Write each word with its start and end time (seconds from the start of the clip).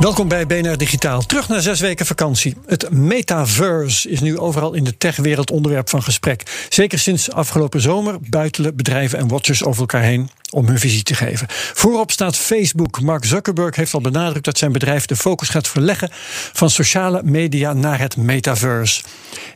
Welkom 0.00 0.28
bij 0.28 0.46
BNR 0.46 0.76
Digitaal. 0.76 1.22
Terug 1.22 1.48
naar 1.48 1.60
zes 1.60 1.80
weken 1.80 2.06
vakantie. 2.06 2.56
Het 2.66 2.90
metaverse 2.90 4.10
is 4.10 4.20
nu 4.20 4.38
overal 4.38 4.72
in 4.72 4.84
de 4.84 4.96
techwereld 4.96 5.50
onderwerp 5.50 5.88
van 5.88 6.02
gesprek. 6.02 6.66
Zeker 6.68 6.98
sinds 6.98 7.32
afgelopen 7.32 7.80
zomer 7.80 8.16
buitelen 8.20 8.76
bedrijven 8.76 9.18
en 9.18 9.28
watchers 9.28 9.64
over 9.64 9.80
elkaar 9.80 10.02
heen 10.02 10.30
om 10.50 10.66
hun 10.66 10.78
visie 10.78 11.02
te 11.02 11.14
geven. 11.14 11.46
Voorop 11.50 12.10
staat 12.10 12.36
Facebook. 12.36 13.00
Mark 13.00 13.24
Zuckerberg 13.24 13.76
heeft 13.76 13.94
al 13.94 14.00
benadrukt 14.00 14.44
dat 14.44 14.58
zijn 14.58 14.72
bedrijf 14.72 15.06
de 15.06 15.16
focus 15.16 15.48
gaat 15.48 15.68
verleggen 15.68 16.08
van 16.52 16.70
sociale 16.70 17.22
media 17.24 17.72
naar 17.72 17.98
het 17.98 18.16
metaverse. 18.16 19.02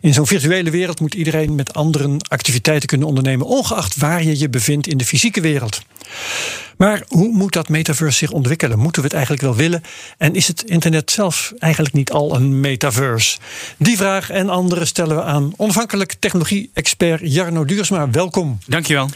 In 0.00 0.14
zo'n 0.14 0.26
virtuele 0.26 0.70
wereld 0.70 1.00
moet 1.00 1.14
iedereen 1.14 1.54
met 1.54 1.74
anderen 1.74 2.16
activiteiten 2.28 2.88
kunnen 2.88 3.08
ondernemen, 3.08 3.46
ongeacht 3.46 3.96
waar 3.96 4.22
je 4.22 4.38
je 4.38 4.48
bevindt 4.48 4.86
in 4.86 4.96
de 4.96 5.04
fysieke 5.04 5.40
wereld. 5.40 5.82
Maar 6.76 7.02
hoe 7.08 7.32
moet 7.32 7.52
dat 7.52 7.68
metaverse 7.68 8.18
zich 8.18 8.30
ontwikkelen? 8.30 8.78
Moeten 8.78 9.02
we 9.02 9.06
het 9.08 9.16
eigenlijk 9.16 9.46
wel 9.46 9.56
willen? 9.56 9.82
En 10.18 10.34
is 10.34 10.48
het 10.48 10.62
internet 10.62 11.10
zelf 11.10 11.52
eigenlijk 11.58 11.94
niet 11.94 12.12
al 12.12 12.34
een 12.34 12.60
metaverse? 12.60 13.38
Die 13.76 13.96
vraag 13.96 14.30
en 14.30 14.48
andere 14.48 14.84
stellen 14.84 15.16
we 15.16 15.22
aan 15.22 15.52
onafhankelijk 15.56 16.14
technologie-expert 16.18 17.20
Jarno 17.22 17.64
Duursma. 17.64 18.10
Welkom. 18.10 18.58
Dankjewel. 18.66 19.08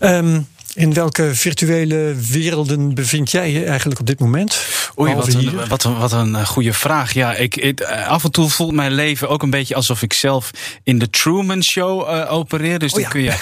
Um, 0.00 0.46
in 0.74 0.94
welke 0.94 1.34
virtuele 1.34 2.14
werelden 2.30 2.94
bevind 2.94 3.30
jij 3.30 3.52
je 3.52 3.64
eigenlijk 3.64 4.00
op 4.00 4.06
dit 4.06 4.18
moment? 4.18 4.54
Oei, 5.00 5.14
wat 5.14 5.34
een, 5.34 5.68
wat, 5.68 5.84
een, 5.84 5.98
wat 5.98 6.12
een 6.12 6.34
eh, 6.34 6.46
goede 6.46 6.72
vraag. 6.72 7.12
Ja, 7.12 7.34
ik, 7.34 7.56
ik, 7.56 7.80
eh, 7.80 8.06
af 8.06 8.24
en 8.24 8.30
toe 8.30 8.48
voelt 8.48 8.72
mijn 8.72 8.92
leven 8.92 9.28
ook 9.28 9.42
een 9.42 9.50
beetje 9.50 9.74
alsof 9.74 10.02
ik 10.02 10.12
zelf 10.12 10.50
in 10.82 10.98
de 10.98 11.10
Truman 11.10 11.62
Show 11.62 12.08
uh, 12.08 12.32
opereer. 12.32 12.78
Dus, 12.78 12.92
oh, 12.92 13.00
ja. 13.00 13.08
kun 13.08 13.22
je, 13.22 13.34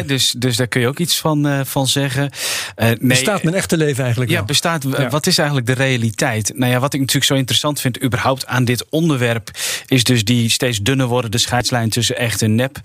uh, 0.00 0.06
dus, 0.12 0.34
dus 0.38 0.56
daar 0.56 0.66
kun 0.66 0.80
je 0.80 0.88
ook 0.88 0.98
iets 0.98 1.18
van, 1.18 1.46
uh, 1.46 1.60
van 1.64 1.86
zeggen. 1.86 2.30
nee, 2.76 2.96
bestaat 3.00 3.42
mijn 3.42 3.56
echte 3.56 3.76
leven 3.76 4.02
eigenlijk? 4.02 4.30
Ja, 4.30 4.36
wel? 4.36 4.46
bestaat. 4.46 4.82
Ja. 4.82 5.08
Wat 5.08 5.26
is 5.26 5.38
eigenlijk 5.38 5.68
de 5.68 5.72
realiteit? 5.72 6.52
Nou 6.54 6.72
ja, 6.72 6.78
wat 6.78 6.94
ik 6.94 7.00
natuurlijk 7.00 7.26
zo 7.26 7.34
interessant 7.34 7.80
vind, 7.80 8.02
überhaupt 8.02 8.46
aan 8.46 8.64
dit 8.64 8.84
onderwerp, 8.90 9.50
is 9.86 10.04
dus 10.04 10.24
die 10.24 10.50
steeds 10.50 10.78
dunner 10.78 11.06
wordende 11.06 11.38
scheidslijn 11.38 11.88
tussen 11.88 12.16
echt 12.16 12.42
en 12.42 12.54
nep. 12.54 12.80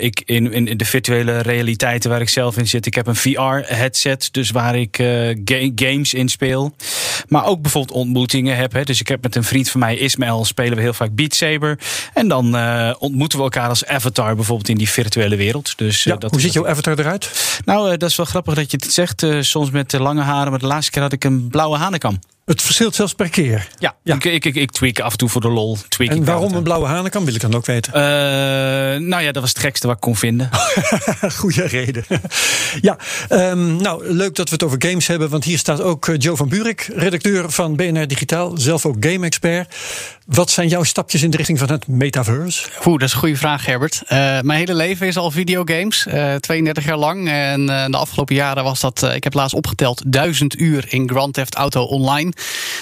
ik 0.00 0.22
in, 0.24 0.52
in 0.52 0.76
de 0.76 0.84
virtuele 0.84 1.38
realiteiten 1.38 2.10
waar 2.10 2.20
ik 2.20 2.28
zelf 2.28 2.56
in 2.56 2.68
zit. 2.68 2.86
Ik 2.86 2.94
heb 2.94 3.06
een 3.06 3.16
VR-headset, 3.16 4.28
dus 4.30 4.50
waar 4.50 4.76
ik 4.76 4.96
ga 4.96 5.70
games 5.74 6.14
in 6.14 6.28
speel. 6.28 6.74
Maar 7.28 7.44
ook 7.44 7.62
bijvoorbeeld 7.62 7.98
ontmoetingen 7.98 8.56
heb. 8.56 8.72
Hè. 8.72 8.82
Dus 8.82 9.00
ik 9.00 9.08
heb 9.08 9.22
met 9.22 9.36
een 9.36 9.44
vriend 9.44 9.70
van 9.70 9.80
mij, 9.80 9.96
Ismael, 9.96 10.44
spelen 10.44 10.76
we 10.76 10.82
heel 10.82 10.92
vaak 10.92 11.14
Beat 11.14 11.34
Saber. 11.34 11.78
En 12.14 12.28
dan 12.28 12.56
uh, 12.56 12.94
ontmoeten 12.98 13.38
we 13.38 13.44
elkaar 13.44 13.68
als 13.68 13.86
avatar 13.86 14.34
bijvoorbeeld 14.34 14.68
in 14.68 14.76
die 14.76 14.88
virtuele 14.88 15.36
wereld. 15.36 15.78
Dus, 15.78 16.04
ja, 16.04 16.14
uh, 16.14 16.18
dat 16.18 16.30
hoe 16.30 16.40
ziet 16.40 16.52
jouw 16.52 16.68
avatar 16.68 16.98
eruit? 16.98 17.60
Nou, 17.64 17.96
dat 17.96 18.10
is 18.10 18.16
wel 18.16 18.26
grappig 18.26 18.54
dat 18.54 18.70
je 18.70 18.76
het 18.80 18.92
zegt. 18.92 19.26
soms 19.40 19.70
met 19.70 19.92
lange 19.92 20.22
haren, 20.22 20.50
maar 20.50 20.60
de 20.60 20.66
laatste 20.66 20.90
keer 20.90 21.02
had 21.02 21.12
ik 21.12 21.24
een 21.24 21.48
blauwe 21.48 21.76
hanekam. 21.76 22.18
Het 22.44 22.62
verschilt 22.62 22.94
zelfs 22.94 23.12
per 23.12 23.28
keer. 23.28 23.68
Ja, 23.78 23.96
ja. 24.02 24.14
Ik, 24.14 24.24
ik, 24.24 24.44
ik, 24.44 24.54
ik 24.54 24.70
tweak 24.70 25.00
af 25.00 25.12
en 25.12 25.18
toe 25.18 25.28
voor 25.28 25.40
de 25.40 25.48
lol. 25.48 25.78
Tweak 25.88 26.10
en 26.10 26.24
waarom 26.24 26.54
een 26.54 26.62
blauwe 26.62 26.86
hanenkam 26.86 27.24
wil 27.24 27.34
ik 27.34 27.40
dan 27.40 27.54
ook 27.54 27.66
weten? 27.66 27.92
Uh, 27.92 28.00
nou 29.08 29.22
ja, 29.22 29.32
dat 29.32 29.42
was 29.42 29.50
het 29.50 29.58
gekste 29.58 29.86
wat 29.86 29.96
ik 29.96 30.02
kon 30.02 30.16
vinden. 30.16 30.50
Goeie 31.38 31.66
reden. 31.66 32.04
ja, 32.80 32.98
um, 33.30 33.76
nou 33.76 34.12
leuk 34.12 34.34
dat 34.34 34.48
we 34.48 34.54
het 34.54 34.64
over 34.64 34.82
games 34.86 35.06
hebben. 35.06 35.28
Want 35.28 35.44
hier 35.44 35.58
staat 35.58 35.80
ook 35.80 36.10
Joe 36.18 36.36
van 36.36 36.48
Buurik, 36.48 36.90
redacteur 36.94 37.50
van 37.50 37.76
BNR 37.76 38.06
Digitaal. 38.06 38.52
Zelf 38.56 38.86
ook 38.86 38.96
game-expert. 39.00 39.74
Wat 40.26 40.50
zijn 40.50 40.68
jouw 40.68 40.82
stapjes 40.82 41.22
in 41.22 41.30
de 41.30 41.36
richting 41.36 41.58
van 41.58 41.70
het 41.70 41.86
metaverse? 41.86 42.68
Oeh, 42.86 42.98
dat 42.98 43.08
is 43.08 43.12
een 43.14 43.20
goede 43.20 43.36
vraag, 43.36 43.66
Herbert. 43.66 44.02
Uh, 44.02 44.08
mijn 44.40 44.58
hele 44.58 44.74
leven 44.74 45.06
is 45.06 45.16
al 45.16 45.30
videogames. 45.30 46.06
Uh, 46.06 46.34
32 46.34 46.84
jaar 46.84 46.96
lang. 46.96 47.28
En 47.28 47.60
uh, 47.60 47.86
de 47.86 47.96
afgelopen 47.96 48.34
jaren 48.34 48.64
was 48.64 48.80
dat, 48.80 49.02
ik 49.14 49.24
heb 49.24 49.34
laatst 49.34 49.54
opgeteld, 49.54 50.02
duizend 50.06 50.58
uur 50.58 50.84
in 50.88 51.08
Grand 51.08 51.34
Theft 51.34 51.54
Auto 51.54 51.82
Online. 51.82 52.32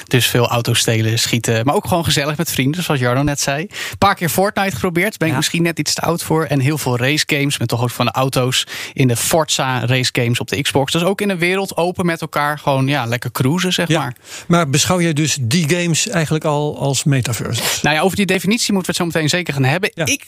Dus 0.07 0.27
veel 0.27 0.49
auto's 0.49 0.79
stelen, 0.79 1.19
schieten. 1.19 1.67
Maar 1.67 1.75
ook 1.75 1.87
gewoon 1.87 2.05
gezellig 2.05 2.37
met 2.37 2.51
vrienden, 2.51 2.83
zoals 2.83 3.01
Jarno 3.01 3.23
net 3.23 3.41
zei. 3.41 3.61
Een 3.61 3.99
paar 3.99 4.15
keer 4.15 4.29
Fortnite 4.29 4.75
geprobeerd. 4.75 5.19
Ben 5.19 5.27
ik 5.27 5.33
ja. 5.33 5.39
misschien 5.39 5.63
net 5.63 5.79
iets 5.79 5.95
te 5.95 6.01
oud 6.01 6.23
voor. 6.23 6.45
En 6.45 6.61
heel 6.61 6.79
veel 6.79 6.97
race 6.97 7.25
games. 7.27 7.59
Met 7.59 7.69
toch 7.69 7.83
ook 7.83 7.91
van 7.91 8.07
de 8.07 8.13
auto's 8.13 8.67
in 8.93 9.09
de 9.09 9.17
Forza 9.17 9.87
race 9.87 10.11
games 10.13 10.41
op 10.41 10.49
de 10.49 10.63
Xbox. 10.63 10.93
Dus 10.93 11.03
ook 11.03 11.21
in 11.21 11.31
een 11.31 11.39
wereld 11.39 11.77
open 11.77 12.07
met 12.07 12.21
elkaar. 12.21 12.59
Gewoon 12.59 12.87
ja, 12.87 13.05
lekker 13.05 13.31
cruisen, 13.31 13.73
zeg 13.73 13.89
ja. 13.89 13.99
maar. 13.99 14.17
Maar 14.47 14.71
beschouw 14.71 15.01
jij 15.01 15.13
dus 15.13 15.39
die 15.41 15.69
games 15.69 16.09
eigenlijk 16.09 16.45
al 16.45 16.79
als 16.79 17.05
metaverses? 17.05 17.83
Nou 17.83 17.97
ja, 17.97 18.03
over 18.03 18.17
die 18.17 18.27
definitie 18.27 18.73
moeten 18.73 18.95
we 18.95 18.99
het 18.99 19.13
zo 19.13 19.19
meteen 19.19 19.39
zeker 19.39 19.55
gaan 19.55 19.65
hebben. 19.65 19.91
Ja. 19.95 20.07
Ik 20.07 20.27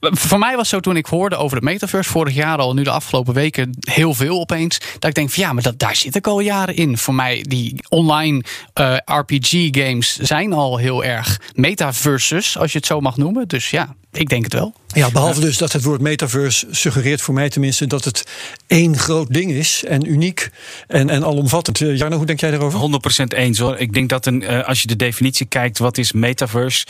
voor 0.00 0.38
mij 0.38 0.56
was 0.56 0.68
zo 0.68 0.80
toen 0.80 0.96
ik 0.96 1.06
hoorde 1.06 1.36
over 1.36 1.56
het 1.56 1.64
metaverse 1.64 2.10
vorig 2.10 2.34
jaar 2.34 2.58
al, 2.58 2.74
nu 2.74 2.82
de 2.82 2.90
afgelopen 2.90 3.34
weken 3.34 3.76
heel 3.80 4.14
veel 4.14 4.40
opeens, 4.40 4.78
dat 4.78 5.04
ik 5.08 5.14
denk 5.14 5.30
van 5.30 5.42
ja, 5.42 5.52
maar 5.52 5.62
dat, 5.62 5.78
daar 5.78 5.96
zit 5.96 6.16
ik 6.16 6.26
al 6.26 6.40
jaren 6.40 6.76
in. 6.76 6.98
Voor 6.98 7.14
mij 7.14 7.44
die 7.48 7.74
online 7.88 8.44
uh, 8.80 8.96
RPG 9.04 9.68
games 9.70 10.16
zijn 10.16 10.52
al 10.52 10.76
heel 10.76 11.04
erg 11.04 11.40
metaverses, 11.54 12.58
als 12.58 12.72
je 12.72 12.78
het 12.78 12.86
zo 12.86 13.00
mag 13.00 13.16
noemen. 13.16 13.48
Dus 13.48 13.70
ja, 13.70 13.94
ik 14.12 14.28
denk 14.28 14.44
het 14.44 14.52
wel. 14.52 14.74
Ja, 14.94 15.10
behalve 15.10 15.40
dus 15.40 15.58
dat 15.58 15.72
het 15.72 15.82
woord 15.82 16.00
metaverse 16.00 16.66
suggereert 16.70 17.20
voor 17.20 17.34
mij 17.34 17.48
tenminste 17.48 17.86
dat 17.86 18.04
het 18.04 18.24
één 18.66 18.98
groot 18.98 19.32
ding 19.32 19.50
is 19.50 19.84
en 19.84 20.10
uniek 20.10 20.50
en, 20.86 21.10
en 21.10 21.24
alomvattend. 21.24 21.80
Uh, 21.80 21.96
Jarno, 21.96 22.16
hoe 22.16 22.26
denk 22.26 22.40
jij 22.40 22.50
daarover? 22.50 23.00
100% 23.24 23.36
eens 23.36 23.58
hoor. 23.58 23.76
Ik 23.76 23.92
denk 23.92 24.08
dat 24.08 24.26
een, 24.26 24.42
uh, 24.42 24.64
als 24.64 24.82
je 24.82 24.86
de 24.86 24.96
definitie 24.96 25.46
kijkt, 25.46 25.78
wat 25.78 25.98
is 25.98 26.12
metaverse? 26.12 26.86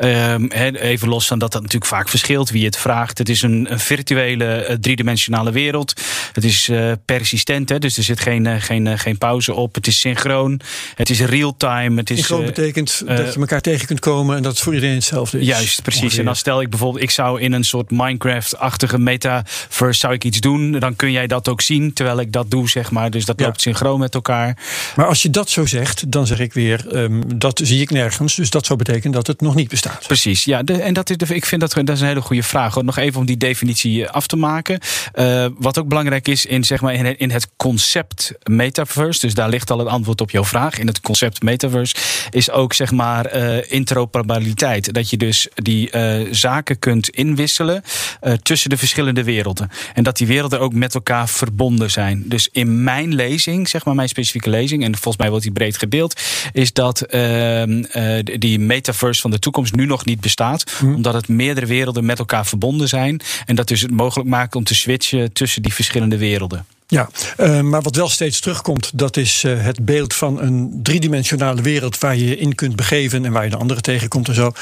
Um, 0.00 0.50
even 0.50 1.08
los 1.08 1.26
van 1.26 1.38
dat 1.38 1.52
dat 1.52 1.62
natuurlijk 1.62 1.90
vaak 1.90 2.08
verschilt 2.08 2.50
wie 2.50 2.64
het 2.64 2.76
vraagt. 2.76 3.18
Het 3.18 3.28
is 3.28 3.42
een, 3.42 3.72
een 3.72 3.80
virtuele 3.80 4.66
uh, 4.68 4.74
driedimensionale 4.74 5.50
wereld. 5.50 5.92
Het 6.32 6.44
is 6.44 6.70
persistent, 7.04 7.68
hè, 7.68 7.78
dus 7.78 7.96
er 7.96 8.02
zit 8.02 8.20
geen, 8.20 8.60
geen, 8.60 8.98
geen 8.98 9.18
pauze 9.18 9.54
op. 9.54 9.74
Het 9.74 9.86
is 9.86 10.00
synchroon. 10.00 10.60
Het 10.94 11.10
is 11.10 11.20
real-time. 11.20 12.00
Synchroon 12.04 12.44
betekent 12.44 13.02
dat 13.06 13.34
je 13.34 13.40
elkaar 13.40 13.60
tegen 13.60 13.86
kunt 13.86 14.00
komen 14.00 14.36
en 14.36 14.42
dat 14.42 14.52
het 14.52 14.60
voor 14.60 14.74
iedereen 14.74 14.94
hetzelfde 14.94 15.40
is. 15.40 15.46
Juist, 15.46 15.82
precies. 15.82 16.02
Ongeveer. 16.02 16.18
En 16.18 16.24
dan 16.24 16.36
stel 16.36 16.60
ik 16.60 16.70
bijvoorbeeld, 16.70 17.02
ik 17.02 17.10
zou 17.10 17.40
in 17.40 17.47
een 17.52 17.64
soort 17.64 17.90
Minecraft-achtige 17.90 18.98
metaverse 18.98 19.98
zou 19.98 20.12
ik 20.12 20.24
iets 20.24 20.40
doen, 20.40 20.72
dan 20.72 20.96
kun 20.96 21.12
jij 21.12 21.26
dat 21.26 21.48
ook 21.48 21.60
zien 21.60 21.92
terwijl 21.92 22.20
ik 22.20 22.32
dat 22.32 22.50
doe, 22.50 22.68
zeg 22.68 22.90
maar. 22.90 23.10
Dus 23.10 23.24
dat 23.24 23.40
ja. 23.40 23.46
loopt 23.46 23.60
synchroon 23.60 23.98
met 23.98 24.14
elkaar. 24.14 24.56
Maar 24.96 25.06
als 25.06 25.22
je 25.22 25.30
dat 25.30 25.50
zo 25.50 25.66
zegt, 25.66 26.12
dan 26.12 26.26
zeg 26.26 26.38
ik 26.38 26.52
weer, 26.52 26.96
um, 26.96 27.38
dat 27.38 27.60
zie 27.64 27.80
ik 27.80 27.90
nergens. 27.90 28.34
Dus 28.34 28.50
dat 28.50 28.66
zou 28.66 28.78
betekenen 28.78 29.12
dat 29.12 29.26
het 29.26 29.40
nog 29.40 29.54
niet 29.54 29.68
bestaat. 29.68 30.06
Precies, 30.06 30.44
ja. 30.44 30.62
De, 30.62 30.82
en 30.82 30.94
dat 30.94 31.10
is, 31.10 31.16
de, 31.16 31.34
ik 31.34 31.44
vind 31.44 31.60
dat, 31.60 31.72
dat 31.74 31.88
is 31.88 32.00
een 32.00 32.06
hele 32.06 32.20
goede 32.20 32.42
vraag. 32.42 32.74
Hoor. 32.74 32.84
Nog 32.84 32.96
even 32.96 33.20
om 33.20 33.26
die 33.26 33.36
definitie 33.36 34.08
af 34.08 34.26
te 34.26 34.36
maken. 34.36 34.80
Uh, 35.14 35.46
wat 35.58 35.78
ook 35.78 35.88
belangrijk 35.88 36.28
is 36.28 36.46
in, 36.46 36.64
zeg 36.64 36.80
maar, 36.80 36.94
in, 36.94 37.04
het, 37.04 37.18
in 37.18 37.30
het 37.30 37.48
concept 37.56 38.32
metaverse, 38.42 39.20
dus 39.20 39.34
daar 39.34 39.48
ligt 39.48 39.70
al 39.70 39.78
het 39.78 39.88
antwoord 39.88 40.20
op 40.20 40.30
jouw 40.30 40.44
vraag. 40.44 40.78
In 40.78 40.86
het 40.86 41.00
concept 41.00 41.42
metaverse 41.42 41.94
is 42.30 42.50
ook, 42.50 42.72
zeg 42.72 42.90
maar, 42.90 43.36
uh, 43.36 43.70
interoperabiliteit. 43.72 44.94
Dat 44.94 45.10
je 45.10 45.16
dus 45.16 45.48
die 45.54 45.90
uh, 45.92 46.28
zaken 46.30 46.78
kunt 46.78 47.08
inwisselen 47.38 47.82
uh, 48.22 48.32
tussen 48.32 48.70
de 48.70 48.76
verschillende 48.76 49.24
werelden. 49.24 49.70
En 49.94 50.02
dat 50.02 50.16
die 50.16 50.26
werelden 50.26 50.60
ook 50.60 50.72
met 50.72 50.94
elkaar 50.94 51.28
verbonden 51.28 51.90
zijn. 51.90 52.22
Dus 52.26 52.48
in 52.52 52.84
mijn 52.84 53.14
lezing, 53.14 53.68
zeg 53.68 53.84
maar 53.84 53.94
mijn 53.94 54.08
specifieke 54.08 54.50
lezing, 54.50 54.84
en 54.84 54.92
volgens 54.92 55.16
mij 55.16 55.28
wordt 55.28 55.44
die 55.44 55.52
breed 55.52 55.78
gedeeld, 55.78 56.20
is 56.52 56.72
dat 56.72 57.04
uh, 57.10 57.66
uh, 57.66 57.84
die 58.22 58.58
metaverse 58.58 59.20
van 59.20 59.30
de 59.30 59.38
toekomst 59.38 59.74
nu 59.74 59.86
nog 59.86 60.04
niet 60.04 60.20
bestaat. 60.20 60.64
Mm. 60.80 60.94
Omdat 60.94 61.14
het 61.14 61.28
meerdere 61.28 61.66
werelden 61.66 62.04
met 62.04 62.18
elkaar 62.18 62.46
verbonden 62.46 62.88
zijn. 62.88 63.20
En 63.46 63.54
dat 63.54 63.68
dus 63.68 63.80
het 63.80 63.90
mogelijk 63.90 64.28
maakt 64.28 64.54
om 64.54 64.64
te 64.64 64.74
switchen 64.74 65.32
tussen 65.32 65.62
die 65.62 65.74
verschillende 65.74 66.18
werelden. 66.18 66.66
Ja, 66.90 67.08
uh, 67.40 67.60
maar 67.60 67.82
wat 67.82 67.96
wel 67.96 68.08
steeds 68.08 68.40
terugkomt, 68.40 68.90
dat 68.94 69.16
is 69.16 69.44
uh, 69.44 69.62
het 69.62 69.84
beeld 69.84 70.14
van 70.14 70.40
een 70.40 70.80
driedimensionale 70.82 71.62
wereld 71.62 71.98
waar 71.98 72.16
je 72.16 72.28
je 72.28 72.36
in 72.36 72.54
kunt 72.54 72.76
begeven 72.76 73.24
en 73.24 73.32
waar 73.32 73.44
je 73.44 73.50
de 73.50 73.56
anderen 73.56 73.82
tegenkomt 73.82 74.28
en 74.28 74.34
zo. 74.34 74.52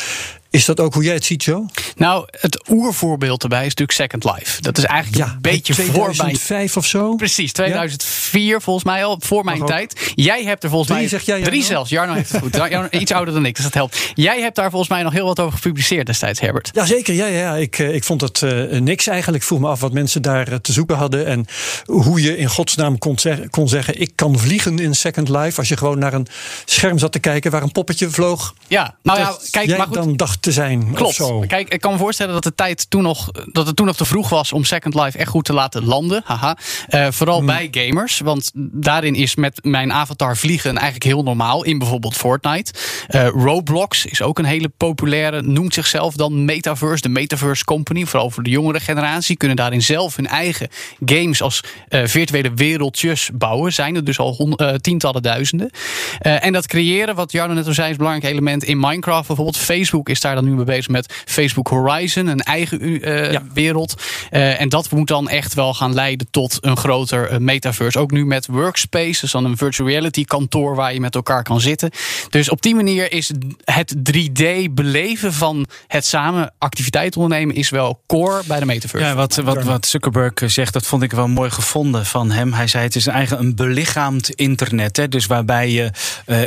Is 0.57 0.65
dat 0.65 0.81
ook 0.81 0.95
hoe 0.95 1.03
jij 1.03 1.15
het 1.15 1.25
ziet, 1.25 1.45
Joe? 1.45 1.67
Nou, 1.97 2.29
het 2.41 2.69
oervoorbeeld 2.71 3.43
erbij 3.43 3.67
is 3.67 3.75
natuurlijk 3.75 3.93
Second 3.93 4.25
Life. 4.25 4.63
Dat 4.63 4.79
is 4.79 4.85
eigenlijk 4.85 5.25
een 5.25 5.39
beetje 5.41 5.75
voor 5.75 5.85
mijn... 5.85 6.13
2005 6.13 6.77
of 6.77 6.87
zo? 6.87 7.15
Precies, 7.15 7.53
2004 7.53 8.63
volgens 8.63 8.85
mij 8.85 9.05
al, 9.05 9.17
voor 9.21 9.45
mijn 9.45 9.65
tijd. 9.65 10.13
Jij 10.15 10.45
hebt 10.45 10.63
er 10.63 10.69
volgens 10.69 10.91
drie, 10.91 11.01
mij... 11.01 11.11
Zeg 11.11 11.23
jij, 11.23 11.43
drie 11.43 11.63
zelfs, 11.63 11.91
Jarno 11.91 12.15
heeft 12.15 12.33
het 12.33 12.41
goed. 12.41 12.91
Iets 12.91 13.13
ouder 13.13 13.35
dan 13.35 13.47
ik, 13.47 13.55
dus 13.55 13.65
dat 13.65 13.75
helpt. 13.75 14.13
Jij 14.15 14.41
hebt 14.41 14.57
daar 14.57 14.71
volgens 14.71 14.91
mij 14.91 15.03
nog 15.03 15.13
heel 15.13 15.27
wat 15.27 15.41
over 15.41 15.59
gepubliceerd 15.59 16.07
destijds, 16.07 16.41
Herbert. 16.41 16.71
Jazeker, 16.73 17.15
ja, 17.15 17.27
ja, 17.27 17.39
ja. 17.39 17.57
Ik, 17.57 17.79
ik 17.79 18.05
vond 18.05 18.21
het 18.21 18.41
uh, 18.41 18.81
niks 18.81 19.07
eigenlijk. 19.07 19.43
Ik 19.43 19.49
vroeg 19.49 19.61
me 19.61 19.69
af 19.69 19.81
wat 19.81 19.93
mensen 19.93 20.23
daar 20.23 20.61
te 20.61 20.73
zoeken 20.73 20.97
hadden... 20.97 21.27
en 21.27 21.47
hoe 21.85 22.23
je 22.23 22.37
in 22.37 22.49
godsnaam 22.49 22.99
kon, 22.99 23.19
zeg, 23.19 23.51
kon 23.51 23.69
zeggen... 23.69 24.01
ik 24.01 24.13
kan 24.15 24.39
vliegen 24.39 24.79
in 24.79 24.95
Second 24.95 25.29
Life... 25.29 25.59
als 25.59 25.69
je 25.69 25.77
gewoon 25.77 25.99
naar 25.99 26.13
een 26.13 26.27
scherm 26.65 26.99
zat 26.99 27.13
te 27.13 27.19
kijken 27.19 27.51
waar 27.51 27.63
een 27.63 27.73
poppetje 27.73 28.11
vloog. 28.11 28.55
Ja, 28.69 28.97
nou 29.03 29.19
ja, 29.19 29.37
kijk, 29.51 29.77
maar 29.77 29.87
goed. 29.87 29.95
dan 29.95 30.17
dacht 30.17 30.46
te 30.47 30.53
zijn. 30.53 30.93
Klopt. 30.93 31.47
Kijk, 31.47 31.69
ik 31.69 31.81
kan 31.81 31.93
me 31.93 31.99
voorstellen 31.99 32.35
dat 32.35 32.43
de 32.43 32.55
tijd 32.55 32.91
toen 32.91 33.03
nog, 33.03 33.31
dat 33.53 33.67
het 33.67 33.77
toen 33.77 33.87
nog 33.87 33.97
te 33.97 34.05
vroeg 34.05 34.29
was 34.29 34.53
om 34.53 34.65
Second 34.65 34.95
Life 34.95 35.19
echt 35.19 35.29
goed 35.31 35.45
te 35.45 35.53
laten 35.53 35.85
landen. 35.85 36.23
Haha. 36.25 36.57
Uh, 36.91 37.07
vooral 37.11 37.37
Hmm. 37.37 37.47
bij 37.47 37.69
gamers. 37.71 38.21
Want 38.21 38.51
daarin 38.55 39.15
is 39.15 39.35
met 39.35 39.65
mijn 39.65 39.93
avatar 39.93 40.37
vliegen 40.37 40.71
eigenlijk 40.71 41.05
heel 41.05 41.23
normaal. 41.23 41.65
In 41.65 41.79
bijvoorbeeld 41.79 42.17
Fortnite. 42.17 42.73
Uh, 43.11 43.29
Roblox 43.29 44.07
is 44.07 44.23
ook 44.23 44.39
een 44.39 44.45
hele 44.45 44.69
populaire. 44.69 45.43
Noemt 45.43 45.75
zichzelf 45.75 46.15
dan 46.15 46.45
Metaverse. 46.45 47.03
De 47.03 47.09
Metaverse 47.09 47.65
Company. 47.65 48.05
Vooral 48.05 48.31
voor 48.31 48.43
de 48.43 48.51
jongere 48.51 48.81
generatie. 48.81 49.37
Kunnen 49.37 49.57
daarin 49.57 49.83
zelf 49.83 50.17
hun 50.17 50.27
eigen 50.27 50.69
games 51.05 51.43
als 51.43 51.61
uh, 51.89 52.01
virtuele 52.05 52.55
wereldjes 52.55 53.31
bouwen. 53.35 53.73
Zijn 53.73 53.97
er 53.97 54.05
dus 54.05 54.19
al 54.19 54.57
tientallen 54.81 55.23
duizenden. 55.23 55.71
en 56.19 56.53
dat 56.53 56.67
creëren, 56.67 57.15
wat 57.15 57.33
Jarno 57.33 57.55
net 57.55 57.67
al 57.67 57.73
zei, 57.73 57.87
is 57.87 57.93
een 57.93 57.99
belangrijk 57.99 58.33
element 58.33 58.65
in 58.65 58.81
Minecraft. 58.81 59.27
Bijvoorbeeld 59.27 59.57
Facebook 59.57 60.09
is 60.09 60.21
daar 60.27 60.35
dan 60.35 60.45
nu 60.45 60.55
mee 60.55 60.65
bezig 60.65 60.89
met 60.89 61.15
Facebook 61.25 61.69
Horizon. 61.69 62.27
Een 62.27 62.41
eigen 62.41 62.83
uh, 62.83 63.33
ja. 63.33 63.43
wereld. 63.55 64.03
Uh, 64.31 64.61
en 64.61 64.69
dat 64.69 64.91
moet 64.91 65.09
dan 65.09 65.29
echt 65.29 65.55
wel 65.55 65.75
gaan 65.75 65.95
leiden 65.95 66.27
tot 66.31 66.59
een 66.61 66.77
groter 66.77 67.33
uh, 67.33 67.39
metaverse. 67.39 67.99
Ook 67.99 68.11
nu 68.11 68.27
met 68.27 68.47
Workspace, 68.47 69.21
dus 69.21 69.31
dan 69.31 69.45
een 69.45 69.57
virtual 69.57 69.89
reality 69.89 70.25
kantoor 70.25 70.75
waar 70.75 70.95
je 70.95 71.01
met 71.01 71.15
elkaar 71.15 71.43
kan 71.43 71.61
zitten. 71.61 71.91
Dus 72.31 72.49
op 72.49 72.63
die 72.63 72.75
manier 72.75 73.13
is 73.13 73.33
het 73.65 73.95
3D 74.13 74.45
beleven 74.71 75.33
van 75.33 75.67
het 75.87 76.07
samen 76.07 76.53
activiteit 76.59 77.17
ondernemen 77.17 77.55
is 77.55 77.71
wel 77.71 78.03
core 78.07 78.43
bij 78.47 78.59
de 78.59 78.67
metaverse. 78.67 79.07
Ja, 79.07 79.15
wat, 79.15 79.37
wat, 79.37 79.63
wat 79.63 79.87
Zuckerberg 79.87 80.33
zegt, 80.47 80.73
dat 80.73 80.87
vond 80.87 81.03
ik 81.03 81.13
wel 81.13 81.29
mooi 81.29 81.51
gevonden 81.51 82.07
van 82.07 82.31
hem. 82.31 82.53
Hij 82.53 82.67
zei 82.67 82.85
het 82.85 82.97
is 82.97 83.07
eigen 83.07 83.39
een 83.39 83.55
belichaamd 83.55 84.31
internet. 84.31 84.97
Hè? 84.97 85.09
Dus 85.09 85.27
waarbij 85.27 85.71
je 85.71 85.91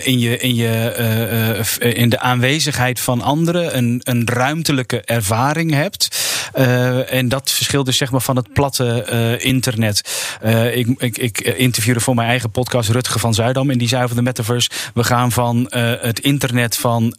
in, 0.03 0.19
je, 0.19 0.37
in, 0.37 0.55
je, 0.55 1.65
in 1.79 2.09
de 2.09 2.19
aanwezigheid 2.19 2.99
van 2.99 3.21
anderen 3.21 3.68
een, 3.77 4.01
een 4.03 4.27
ruimtelijke 4.27 5.01
ervaring 5.01 5.71
hebt. 5.71 6.07
Uh, 6.55 7.13
en 7.13 7.29
dat 7.29 7.51
verschilt 7.51 7.85
dus 7.85 7.97
zeg 7.97 8.11
maar 8.11 8.21
van 8.21 8.35
het 8.35 8.53
platte 8.53 9.05
uh, 9.11 9.45
internet. 9.45 10.01
Uh, 10.45 10.75
ik, 10.75 10.87
ik, 10.97 11.17
ik, 11.17 11.39
interviewde 11.39 11.99
voor 11.99 12.15
mijn 12.15 12.27
eigen 12.27 12.51
podcast 12.51 12.89
Rutger 12.89 13.19
van 13.19 13.33
Zuidam. 13.33 13.69
En 13.69 13.77
die 13.77 13.87
zei 13.87 14.03
over 14.03 14.15
de 14.15 14.21
metaverse. 14.21 14.69
We 14.93 15.03
gaan 15.03 15.31
van 15.31 15.67
het 15.99 16.19
internet 16.19 16.75
van 16.75 17.15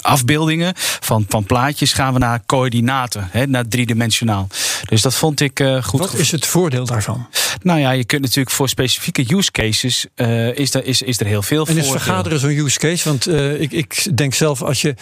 afbeeldingen, 0.00 0.72
van, 0.76 1.24
van 1.28 1.44
plaatjes, 1.44 1.92
gaan 1.92 2.12
we 2.12 2.18
naar 2.18 2.40
coördinaten. 2.46 3.28
Hè, 3.30 3.46
naar 3.46 3.68
driedimensionaal. 3.68 4.46
Dus 4.88 5.02
dat 5.02 5.14
vond 5.14 5.40
ik 5.40 5.64
goed. 5.82 6.00
Wat 6.00 6.14
is 6.14 6.30
het 6.30 6.46
voordeel 6.46 6.84
daarvan? 6.84 7.26
Nou 7.62 7.80
ja, 7.80 7.90
je 7.90 8.04
kunt 8.04 8.22
natuurlijk 8.22 8.50
voor 8.50 8.68
specifieke 8.68 9.36
use 9.36 9.50
cases. 9.50 10.06
is, 10.54 10.74
er, 10.74 10.84
is, 10.84 11.02
is 11.02 11.20
er 11.20 11.26
heel 11.26 11.42
veel 11.42 11.66
voor. 11.66 11.74
En 11.74 11.82
is 11.82 11.90
vergaderen 11.90 12.40
zo'n 12.40 12.50
use 12.50 12.78
case? 12.78 13.08
Want 13.08 13.28
ik, 13.60 13.72
ik 13.72 14.16
denk 14.18 14.34
zelf 14.34 14.62
als 14.62 14.82
je 14.82 14.94